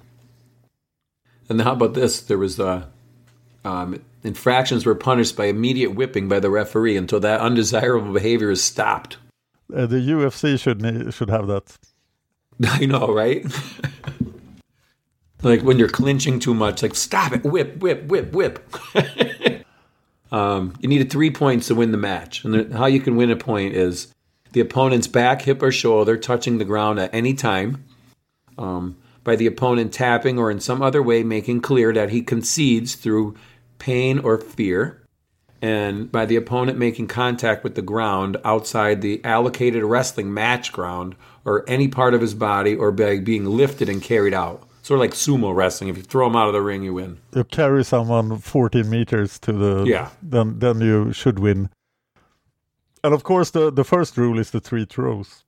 And 1.48 1.61
how 1.61 1.72
about 1.72 1.94
this? 1.94 2.20
There 2.22 2.38
was 2.38 2.59
uh, 2.59 2.87
um, 3.64 4.03
infractions 4.22 4.87
were 4.87 4.94
punished 4.94 5.37
by 5.37 5.46
immediate 5.46 5.94
whipping 5.94 6.29
by 6.29 6.40
the 6.40 6.50
referee 6.50 6.96
until 6.96 7.20
that 7.20 7.40
undesirable 7.40 8.12
behavior 8.12 8.50
is 8.50 8.62
stopped. 8.62 9.18
Uh, 9.74 9.87
the 9.87 9.96
UFC 9.96 10.59
should 10.61 11.14
should 11.14 11.31
have 11.31 11.46
that. 11.46 11.79
I 12.64 12.87
know, 12.87 13.12
right? 13.12 13.44
like 15.42 15.62
when 15.62 15.79
you're 15.79 15.88
clinching 15.88 16.38
too 16.38 16.55
much, 16.55 16.83
like 16.83 16.94
stop 16.94 17.33
it, 17.33 17.44
whip, 17.44 17.79
whip, 17.79 18.05
whip, 18.05 18.33
whip. 18.33 18.64
um, 20.35 20.75
you 20.81 20.88
needed 20.88 21.11
three 21.11 21.31
points 21.31 21.68
to 21.68 21.77
win 21.77 21.92
the 21.92 21.99
match, 21.99 22.44
and 22.44 22.55
the, 22.55 22.77
how 22.77 22.87
you 22.87 22.99
can 22.99 23.14
win 23.14 23.31
a 23.31 23.37
point 23.37 23.75
is 23.75 24.12
the 24.53 24.61
opponent's 24.61 25.07
back, 25.07 25.42
hip, 25.42 25.62
or 25.62 25.70
shoulder 25.70 26.16
touching 26.16 26.59
the 26.59 26.64
ground 26.64 26.99
at 26.99 27.14
any 27.14 27.35
time. 27.35 27.85
Um, 28.59 28.97
by 29.23 29.37
the 29.37 29.47
opponent 29.47 29.92
tapping 29.92 30.38
or 30.38 30.51
in 30.51 30.61
some 30.61 30.83
other 30.83 31.03
way 31.03 31.23
making 31.23 31.61
clear 31.61 31.92
that 31.92 32.11
he 32.11 32.20
concedes 32.20 32.94
through 32.94 33.35
pain 33.79 34.18
or 34.18 34.38
fear 34.38 35.03
and 35.62 36.12
by 36.12 36.27
the 36.27 36.37
opponent 36.37 36.79
making 36.79 37.09
contact 37.09 37.64
with 37.64 37.75
the 37.75 37.83
ground 37.83 38.37
outside 38.44 39.01
the 39.01 39.25
allocated 39.25 39.83
wrestling 39.83 40.33
match 40.33 40.73
ground 40.73 41.16
or 41.44 41.64
any 41.66 41.88
part 41.88 42.12
of 42.12 42.20
his 42.20 42.35
body 42.35 42.75
or 42.75 42.92
by 42.92 43.18
being 43.18 43.47
lifted 43.47 43.88
and 43.88 44.03
carried 44.03 44.35
out. 44.35 44.68
Sort 44.85 44.99
of 44.99 45.01
like 45.01 45.12
sumo 45.12 45.57
wrestling. 45.57 45.88
If 45.88 45.97
you 45.97 46.03
throw 46.03 46.27
him 46.27 46.37
out 46.37 46.47
of 46.47 46.53
the 46.53 46.61
ring, 46.61 46.83
you 46.83 46.92
win. 46.92 47.16
You 47.35 47.44
carry 47.44 47.83
someone 47.83 48.37
14 48.37 48.90
meters 48.90 49.38
to 49.38 49.51
the. 49.51 49.85
Yeah. 49.85 50.11
Then, 50.23 50.59
then 50.59 50.83
you 50.83 51.11
should 51.14 51.38
win. 51.38 51.70
And 53.03 53.14
of 53.14 53.23
course, 53.23 53.49
the, 53.51 53.73
the 53.73 53.83
first 53.83 54.18
rule 54.18 54.38
is 54.38 54.51
the 54.51 54.61
three 54.61 54.85
throws. 54.85 55.42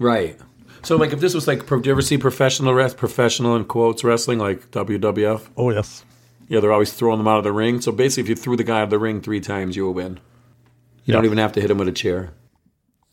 Right. 0.00 0.36
So, 0.82 0.96
like, 0.96 1.12
if 1.12 1.20
this 1.20 1.32
was 1.32 1.46
like, 1.46 1.64
pro- 1.64 1.78
do 1.78 1.88
you 1.88 1.92
ever 1.92 2.02
see 2.02 2.18
professional 2.18 2.74
rest, 2.74 2.96
professional 2.96 3.54
in 3.54 3.66
quotes 3.66 4.02
wrestling, 4.02 4.40
like 4.40 4.68
WWF? 4.72 5.50
Oh 5.56 5.70
yes. 5.70 6.04
Yeah, 6.48 6.58
they're 6.58 6.72
always 6.72 6.92
throwing 6.92 7.18
them 7.18 7.28
out 7.28 7.38
of 7.38 7.44
the 7.44 7.52
ring. 7.52 7.80
So 7.80 7.92
basically, 7.92 8.24
if 8.24 8.28
you 8.30 8.34
threw 8.34 8.56
the 8.56 8.64
guy 8.64 8.78
out 8.80 8.84
of 8.84 8.90
the 8.90 8.98
ring 8.98 9.20
three 9.20 9.40
times, 9.40 9.76
you 9.76 9.84
will 9.84 9.94
win. 9.94 10.18
You 11.04 11.12
don't 11.12 11.24
even 11.24 11.38
have 11.38 11.52
to 11.52 11.60
hit 11.60 11.70
him 11.70 11.78
with 11.78 11.86
a 11.86 11.92
chair. 11.92 12.32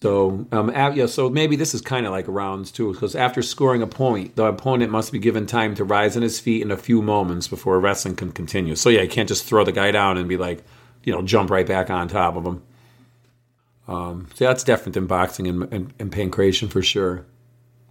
So, 0.01 0.47
um, 0.51 0.69
a- 0.71 0.93
yeah, 0.95 1.05
so 1.05 1.29
maybe 1.29 1.55
this 1.55 1.75
is 1.75 1.81
kind 1.81 2.07
of 2.07 2.11
like 2.11 2.25
rounds 2.27 2.71
too, 2.71 2.91
because 2.91 3.15
after 3.15 3.43
scoring 3.43 3.83
a 3.83 3.87
point, 3.87 4.35
the 4.35 4.45
opponent 4.45 4.91
must 4.91 5.11
be 5.11 5.19
given 5.19 5.45
time 5.45 5.75
to 5.75 5.83
rise 5.83 6.15
on 6.15 6.23
his 6.23 6.39
feet 6.39 6.63
in 6.63 6.71
a 6.71 6.77
few 6.77 7.01
moments 7.03 7.47
before 7.47 7.79
wrestling 7.79 8.15
can 8.15 8.31
continue. 8.31 8.75
So, 8.75 8.89
yeah, 8.89 9.01
you 9.01 9.09
can't 9.09 9.29
just 9.29 9.45
throw 9.45 9.63
the 9.63 9.71
guy 9.71 9.91
down 9.91 10.17
and 10.17 10.27
be 10.27 10.37
like, 10.37 10.63
you 11.03 11.13
know, 11.13 11.21
jump 11.21 11.51
right 11.51 11.67
back 11.67 11.89
on 11.91 12.07
top 12.07 12.35
of 12.35 12.45
him. 12.45 12.63
Um, 13.87 14.27
so 14.33 14.45
that's 14.45 14.63
different 14.63 14.93
than 14.93 15.05
boxing 15.05 15.47
and, 15.47 15.71
and, 15.71 15.93
and 15.99 16.71
for 16.71 16.81
sure. 16.81 17.25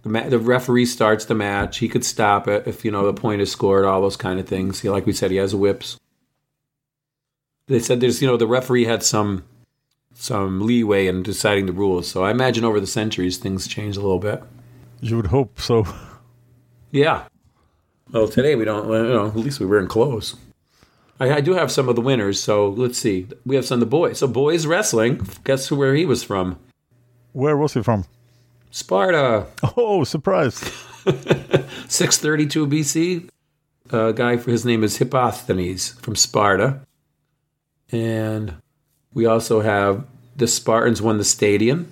The, 0.03 0.09
ma- 0.09 0.29
the 0.29 0.39
referee 0.39 0.87
starts 0.87 1.25
the 1.25 1.35
match. 1.35 1.77
He 1.77 1.87
could 1.87 2.03
stop 2.03 2.47
it 2.47 2.67
if 2.67 2.83
you 2.83 2.91
know 2.91 3.05
the 3.05 3.13
point 3.13 3.41
is 3.41 3.51
scored. 3.51 3.85
All 3.85 4.01
those 4.01 4.17
kind 4.17 4.39
of 4.39 4.47
things. 4.47 4.81
He, 4.81 4.89
like 4.89 5.05
we 5.05 5.13
said, 5.13 5.31
he 5.31 5.37
has 5.37 5.53
whips. 5.53 5.99
They 7.67 7.79
said 7.79 7.99
there's 7.99 8.21
you 8.21 8.27
know 8.27 8.37
the 8.37 8.47
referee 8.47 8.85
had 8.85 9.03
some 9.03 9.43
some 10.21 10.61
leeway 10.61 11.07
in 11.07 11.23
deciding 11.23 11.65
the 11.65 11.73
rules. 11.73 12.07
So 12.07 12.23
I 12.23 12.29
imagine 12.29 12.63
over 12.63 12.79
the 12.79 12.85
centuries 12.85 13.37
things 13.37 13.67
change 13.67 13.97
a 13.97 14.01
little 14.01 14.19
bit. 14.19 14.43
You 14.99 15.15
would 15.15 15.27
hope 15.27 15.59
so. 15.59 15.85
Yeah. 16.91 17.23
Well, 18.11 18.27
today 18.27 18.55
we 18.55 18.63
don't. 18.63 18.87
You 18.87 19.13
know, 19.13 19.27
at 19.27 19.35
least 19.35 19.59
we 19.59 19.65
were 19.65 19.79
in 19.79 19.87
clothes. 19.87 20.35
I, 21.19 21.35
I 21.35 21.41
do 21.41 21.53
have 21.53 21.71
some 21.71 21.89
of 21.89 21.95
the 21.95 22.01
winners. 22.01 22.39
So 22.39 22.69
let's 22.69 22.99
see. 22.99 23.27
We 23.47 23.55
have 23.55 23.65
some 23.65 23.77
of 23.77 23.79
the 23.79 23.85
boys. 23.87 24.19
So 24.19 24.27
boys 24.27 24.67
wrestling. 24.67 25.27
Guess 25.43 25.69
who 25.69 25.75
where 25.75 25.95
he 25.95 26.05
was 26.05 26.23
from? 26.23 26.59
Where 27.31 27.57
was 27.57 27.73
he 27.73 27.81
from? 27.81 28.05
Sparta. 28.69 29.47
Oh, 29.75 30.03
surprise! 30.03 30.55
632 31.87 32.67
BC. 32.67 33.29
A 33.89 34.13
guy, 34.13 34.37
his 34.37 34.65
name 34.65 34.83
is 34.83 34.99
Hipposthenes 34.99 35.99
from 36.01 36.15
Sparta. 36.15 36.81
And 37.91 38.55
we 39.13 39.25
also 39.25 39.61
have 39.61 40.05
the 40.35 40.47
Spartans 40.47 41.01
won 41.01 41.17
the 41.17 41.23
stadium. 41.23 41.91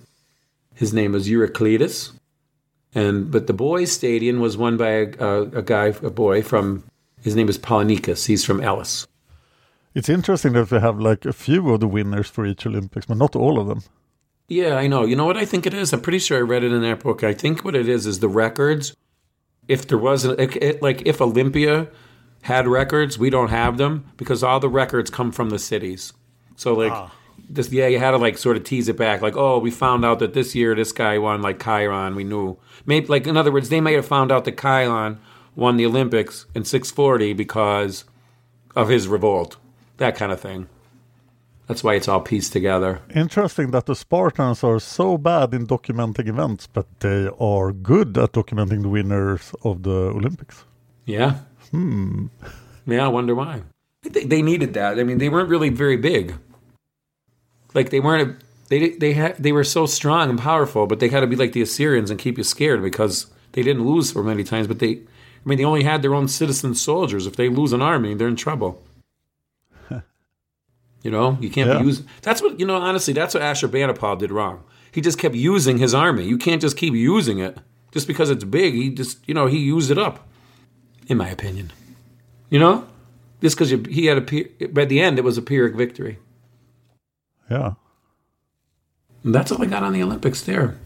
His 0.76 0.94
name 0.94 1.12
was 1.12 1.28
Eurycletus. 1.28 2.12
And 2.96 3.32
but 3.32 3.48
the 3.48 3.54
boys' 3.54 3.92
stadium 3.92 4.40
was 4.40 4.58
won 4.58 4.78
by 4.78 4.90
a, 4.90 5.12
a, 5.20 5.42
a 5.42 5.62
guy, 5.62 5.88
a 5.88 6.10
boy 6.10 6.42
from. 6.42 6.84
His 7.22 7.36
name 7.36 7.50
is 7.50 7.58
Polynicus. 7.58 8.28
He's 8.28 8.46
from 8.46 8.62
Elis. 8.62 9.06
It's 9.94 10.08
interesting 10.08 10.54
that 10.54 10.72
we 10.72 10.80
have 10.80 11.00
like 11.00 11.26
a 11.26 11.34
few 11.34 11.70
of 11.74 11.82
the 11.82 11.88
winners 11.88 12.28
for 12.28 12.46
each 12.46 12.66
Olympics, 12.66 13.06
but 13.06 13.18
not 13.18 13.36
all 13.36 13.60
of 13.60 13.68
them. 13.68 13.84
Yeah, 14.48 14.76
I 14.76 14.88
know. 14.88 15.06
You 15.06 15.16
know 15.16 15.26
what 15.26 15.38
I 15.38 15.46
think 15.46 15.68
it 15.68 15.74
is? 15.74 15.94
I'm 15.94 16.02
pretty 16.02 16.20
sure 16.20 16.38
I 16.38 16.42
read 16.42 16.64
it 16.64 16.72
in 16.72 16.82
that 16.82 17.02
book. 17.02 17.24
I 17.24 17.34
think 17.34 17.64
what 17.64 17.76
it 17.76 17.88
is 17.88 18.06
is 18.06 18.20
the 18.20 18.30
records. 18.30 18.96
If 19.68 19.88
there 19.88 19.98
wasn't, 19.98 20.40
it, 20.40 20.56
it, 20.56 20.82
like, 20.82 21.04
if 21.06 21.22
Olympia 21.22 21.88
had 22.44 22.68
records, 22.68 23.20
we 23.20 23.30
don't 23.30 23.50
have 23.50 23.78
them 23.78 24.12
because 24.18 24.42
all 24.42 24.60
the 24.60 24.70
records 24.70 25.12
come 25.12 25.32
from 25.32 25.52
the 25.52 25.60
cities. 25.60 26.14
So, 26.56 26.74
like, 26.74 26.92
ah. 26.92 27.14
This, 27.50 27.72
yeah, 27.72 27.88
you 27.88 28.00
had 28.00 28.12
to, 28.12 28.18
like, 28.18 28.38
sort 28.38 28.58
of 28.58 28.64
tease 28.64 28.90
it 28.90 28.98
back. 28.98 29.22
Like, 29.22 29.38
oh, 29.38 29.60
we 29.60 29.72
found 29.72 30.04
out 30.04 30.20
that 30.20 30.34
this 30.34 30.56
year 30.56 30.76
this 30.76 30.92
guy 30.92 31.18
won, 31.18 31.42
like, 31.42 31.64
Chiron. 31.64 32.16
We 32.16 32.24
knew. 32.24 32.58
Maybe, 32.86 33.08
like, 33.08 33.28
in 33.28 33.38
other 33.38 33.52
words, 33.52 33.70
they 33.70 33.82
may 33.82 33.94
have 33.94 34.06
found 34.06 34.32
out 34.32 34.46
that 34.46 34.60
Chiron 34.60 35.20
won 35.56 35.78
the 35.78 35.86
Olympics 35.86 36.46
in 36.56 36.64
640 36.66 37.34
because 37.34 38.06
of 38.76 38.90
his 38.90 39.08
revolt. 39.08 39.58
That 39.98 40.16
kind 40.16 40.32
of 40.32 40.40
thing. 40.40 40.68
That's 41.68 41.84
why 41.84 41.94
it's 41.94 42.08
all 42.08 42.22
pieced 42.22 42.52
together. 42.52 43.00
Interesting 43.14 43.70
that 43.72 43.86
the 43.86 43.96
Spartans 43.96 44.64
are 44.64 44.80
so 44.80 45.20
bad 45.20 45.54
in 45.54 45.68
documenting 45.68 46.28
events, 46.28 46.66
but 46.66 46.88
they 47.00 47.30
are 47.40 47.72
good 47.72 48.18
at 48.18 48.32
documenting 48.32 48.82
the 48.82 48.90
winners 48.90 49.54
of 49.64 49.84
the 49.84 49.92
Olympics. 49.92 50.66
Yeah. 51.06 51.40
Hmm. 51.70 52.28
Yeah, 52.88 53.06
I 53.06 53.08
wonder 53.10 53.36
why. 53.36 53.62
They, 54.02 54.24
they 54.24 54.42
needed 54.42 54.74
that. 54.74 54.98
I 54.98 55.04
mean, 55.04 55.20
they 55.20 55.30
weren't 55.30 55.50
really 55.50 55.70
very 55.70 55.98
big. 55.98 56.34
Like 57.74 57.90
they 57.90 58.00
weren't. 58.00 58.30
A, 58.30 58.44
they 58.70 58.90
they 58.92 59.14
had 59.14 59.36
they 59.38 59.52
were 59.52 59.64
so 59.64 59.86
strong 59.86 60.30
and 60.30 60.38
powerful, 60.40 60.86
but 60.88 61.00
they 61.00 61.10
had 61.10 61.22
to 61.22 61.28
be 61.28 61.36
like 61.36 61.54
the 61.54 61.62
Assyrians 61.62 62.10
and 62.12 62.20
keep 62.20 62.38
you 62.38 62.44
scared 62.44 62.82
because 62.82 63.28
they 63.54 63.64
didn't 63.64 63.86
lose 63.86 64.12
for 64.12 64.24
many 64.24 64.44
times. 64.44 64.68
But 64.68 64.80
they, 64.80 64.92
I 64.92 65.00
mean, 65.46 65.58
they 65.58 65.64
only 65.66 65.84
had 65.84 66.02
their 66.02 66.14
own 66.14 66.28
citizen 66.28 66.76
soldiers. 66.76 67.26
If 67.28 67.36
they 67.36 67.50
lose 67.50 67.74
an 67.74 67.82
army, 67.82 68.14
they're 68.14 68.28
in 68.28 68.36
trouble. 68.36 68.84
you 71.04 71.12
know, 71.12 71.38
you 71.42 71.50
can't 71.50 71.70
Yeah. 71.70 71.80
be 71.80 71.86
using. 71.86 72.06
That's 72.22 72.42
what 72.42 72.60
you 72.60 72.66
know. 72.66 72.76
Honestly, 72.76 73.14
that's 73.14 73.34
what 73.34 73.44
Ashurbanipal 73.44 74.18
did 74.20 74.32
wrong. 74.32 74.64
He 74.92 75.02
just 75.02 75.20
kept 75.20 75.36
using 75.36 75.78
his 75.78 75.94
army. 75.94 76.26
You 76.26 76.38
can't 76.38 76.62
just 76.62 76.78
keep 76.78 76.94
using 76.94 77.40
it 77.40 77.58
just 77.92 78.08
because 78.08 78.30
it's 78.30 78.44
big. 78.44 78.74
He 78.74 78.90
just 78.90 79.28
you 79.28 79.34
know 79.34 79.48
he 79.48 79.60
used 79.60 79.92
it 79.92 79.98
up 79.98 80.28
in 81.08 81.18
my 81.18 81.30
opinion. 81.30 81.72
You 82.50 82.60
know, 82.60 82.88
just 83.42 83.56
because 83.58 83.70
he 83.88 84.08
had 84.08 84.18
a 84.32 84.68
by 84.68 84.86
the 84.86 85.00
end 85.00 85.18
it 85.20 85.24
was 85.24 85.38
a 85.38 85.42
Pyrrhic 85.42 85.76
victory. 85.76 86.18
Yeah. 87.50 87.74
And 89.24 89.36
that's 89.36 89.52
all 89.52 89.62
I 89.62 89.66
got 89.66 89.84
on 89.84 89.94
the 89.94 90.04
Olympics 90.04 90.42
there. 90.42 90.78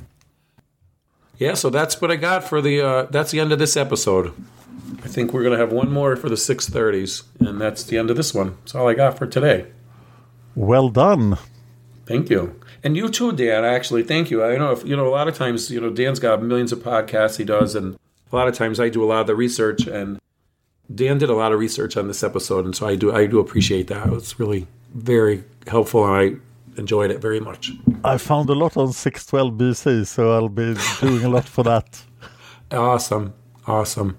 Yeah, 1.38 1.56
so 1.56 1.70
that's 1.70 2.00
what 2.00 2.12
I 2.12 2.16
got 2.16 2.44
for 2.44 2.62
the. 2.62 2.82
Uh, 2.82 3.04
that's 3.04 3.32
the 3.32 3.40
end 3.40 3.52
of 3.52 3.60
this 3.60 3.76
episode. 3.76 4.34
I 5.04 5.08
think 5.08 5.34
we're 5.34 5.44
gonna 5.44 5.58
have 5.58 5.72
one 5.72 5.92
more 5.92 6.16
for 6.16 6.30
the 6.30 6.38
six 6.38 6.70
thirties, 6.70 7.24
and 7.40 7.60
that's 7.60 7.84
the 7.84 7.98
end 7.98 8.10
of 8.10 8.18
this 8.18 8.34
one. 8.34 8.56
That's 8.62 8.76
all 8.76 8.88
I 8.88 8.94
got 8.94 9.18
for 9.18 9.26
today. 9.26 9.68
Well 10.56 10.90
done. 10.90 11.38
Thank 12.06 12.30
you, 12.30 12.60
and 12.84 12.96
you 12.96 13.10
too, 13.10 13.32
Dan. 13.32 13.66
Actually, 13.66 14.04
thank 14.04 14.30
you. 14.30 14.44
I 14.44 14.58
know 14.58 14.72
if 14.72 14.86
you 14.86 14.96
know 14.96 15.08
a 15.08 15.10
lot 15.10 15.28
of 15.28 15.36
times, 15.36 15.70
you 15.72 15.82
know, 15.82 15.90
Dan's 15.90 16.20
got 16.20 16.42
millions 16.44 16.72
of 16.72 16.80
podcasts 16.80 17.38
he 17.38 17.44
does, 17.44 17.76
and 17.76 17.98
a 18.32 18.36
lot 18.36 18.48
of 18.48 18.56
times 18.56 18.80
I 18.80 18.90
do 18.90 19.04
a 19.04 19.08
lot 19.08 19.22
of 19.22 19.28
the 19.28 19.36
research, 19.36 19.88
and 19.88 20.20
Dan 20.94 21.18
did 21.18 21.30
a 21.30 21.36
lot 21.36 21.52
of 21.52 21.60
research 21.60 21.98
on 21.98 22.08
this 22.08 22.24
episode, 22.24 22.66
and 22.66 22.76
so 22.76 22.88
I 22.88 22.96
do 22.96 23.14
I 23.14 23.26
do 23.26 23.40
appreciate 23.40 23.88
that. 23.88 24.08
It's 24.14 24.40
really 24.40 24.68
very 24.94 25.44
helpful, 25.68 26.06
and 26.06 26.14
I 26.14 26.40
enjoyed 26.78 27.12
it 27.12 27.20
very 27.22 27.40
much. 27.40 27.72
I 28.04 28.18
found 28.18 28.50
a 28.50 28.54
lot 28.54 28.78
on 28.78 28.94
612 28.94 29.54
BC, 29.54 30.06
so 30.08 30.34
I'll 30.34 30.50
be 30.50 30.76
doing 31.02 31.24
a 31.24 31.30
lot 31.30 31.46
for 31.46 31.64
that. 31.64 32.04
Awesome, 32.72 33.34
awesome. 33.68 34.18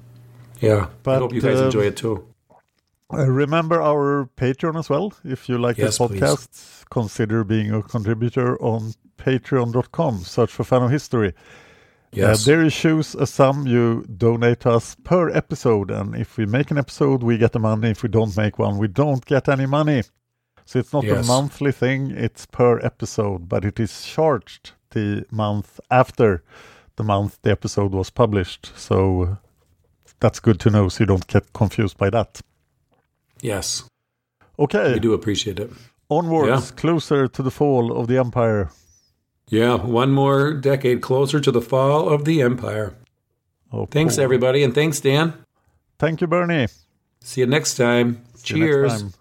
Yeah, 0.61 0.87
But, 1.03 1.17
I 1.17 1.19
hope 1.19 1.33
you 1.33 1.41
guys 1.41 1.59
um, 1.59 1.65
enjoy 1.67 1.87
it 1.87 1.97
too. 1.97 2.25
Uh, 3.13 3.27
remember 3.27 3.83
our 3.83 4.29
Patreon 4.37 4.79
as 4.79 4.89
well. 4.89 5.13
If 5.25 5.49
you 5.49 5.59
like 5.59 5.77
Yes, 5.77 5.99
this 5.99 6.09
podcast, 6.09 6.85
consider 6.91 7.43
being 7.43 7.73
a 7.73 7.83
contributor 7.83 8.57
on 8.63 8.95
patreon.com. 9.19 10.19
Search 10.19 10.53
for 10.53 10.63
Fan 10.65 10.83
of 10.83 10.91
History. 10.91 11.35
Yes, 12.13 12.43
Uh, 12.43 12.51
there 12.51 12.63
you 12.63 12.71
choose 12.71 13.17
a 13.17 13.27
sum 13.27 13.67
you 13.67 14.05
donate 14.17 14.67
us 14.67 14.95
per 15.03 15.31
episode. 15.31 15.91
And 15.91 16.15
if 16.15 16.37
we 16.37 16.47
make 16.47 16.71
an 16.71 16.79
episode, 16.79 17.23
we 17.25 17.39
get 17.39 17.53
the 17.53 17.59
money. 17.59 17.91
If 17.91 18.05
we 18.05 18.09
don't 18.09 18.37
make 18.37 18.59
one, 18.59 18.79
we 18.79 18.87
don't 18.87 19.25
get 19.25 19.49
any 19.49 19.67
money. 19.67 20.03
So 20.65 20.79
it's 20.79 20.93
not 20.93 21.05
Yes. 21.05 21.25
a 21.25 21.29
monthly 21.29 21.73
thing, 21.73 22.11
it's 22.11 22.47
per 22.47 22.79
episode, 22.81 23.49
but 23.49 23.65
it 23.65 23.79
is 23.79 24.05
charged 24.05 24.73
the 24.91 25.25
month 25.31 25.79
after 25.91 26.43
the 26.97 27.05
month 27.05 27.39
the 27.43 27.51
episode 27.51 27.93
was 27.93 28.11
published. 28.11 28.73
So 28.77 29.37
that's 30.21 30.41
good 30.41 30.59
to 30.61 30.71
know 30.71 30.89
so 30.89 31.01
you 31.03 31.07
don't 31.07 31.27
get 31.27 31.53
confused 31.53 31.99
by 31.99 32.11
that. 32.11 32.41
yes, 33.43 33.85
Okay. 34.59 34.95
we 34.95 35.01
do 35.01 35.13
appreciate 35.13 35.59
it. 35.61 35.71
Onwards, 36.09 36.49
Yeah. 36.71 36.77
closer 36.77 37.29
to 37.29 37.43
the 37.43 37.51
fall 37.51 37.93
of 37.93 38.07
the 38.07 38.17
empire. 38.19 38.71
Yeah, 39.49 39.75
one 39.75 40.13
more 40.13 40.55
decade 40.55 41.01
closer 41.03 41.41
to 41.41 41.51
the 41.51 41.61
fall 41.61 42.09
of 42.09 42.25
the 42.25 42.41
empire. 42.41 42.95
Oh, 43.73 43.87
Thanks, 43.87 44.15
cool. 44.17 44.25
everybody, 44.25 44.63
and 44.63 44.75
thanks, 44.75 45.01
Dan. 45.01 45.35
Thank 45.99 46.21
you, 46.21 46.27
Bernie. 46.27 46.69
See 47.21 47.41
you 47.43 47.47
next 47.47 47.75
time. 47.77 48.23
See 48.37 48.55
you 48.57 48.61
next 48.61 49.03
Cheers. 49.03 49.15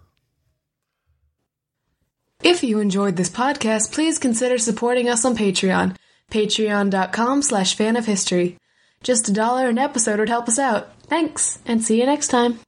If 2.44 2.62
you 2.62 2.78
enjoyed 2.78 3.16
this 3.16 3.30
podcast, 3.30 3.92
please 3.92 4.18
consider 4.18 4.58
supporting 4.58 5.08
us 5.08 5.24
on 5.24 5.34
Patreon. 5.34 5.96
Patreon.com 6.30 7.40
slash 7.40 7.74
fan 7.74 7.96
of 7.96 8.04
history. 8.04 8.58
Just 9.02 9.30
a 9.30 9.32
dollar 9.32 9.70
an 9.70 9.78
episode 9.78 10.18
would 10.18 10.28
help 10.28 10.46
us 10.46 10.58
out. 10.58 10.88
Thanks, 11.06 11.58
and 11.64 11.82
see 11.82 11.98
you 11.98 12.04
next 12.04 12.28
time. 12.28 12.58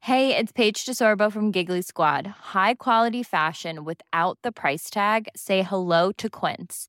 Hey, 0.00 0.36
it's 0.36 0.52
Paige 0.52 0.84
DeSorbo 0.84 1.32
from 1.32 1.50
Giggly 1.50 1.80
Squad. 1.80 2.26
High 2.26 2.74
quality 2.74 3.22
fashion 3.22 3.84
without 3.84 4.38
the 4.42 4.52
price 4.52 4.90
tag. 4.90 5.28
Say 5.34 5.62
hello 5.62 6.12
to 6.18 6.28
Quince. 6.28 6.88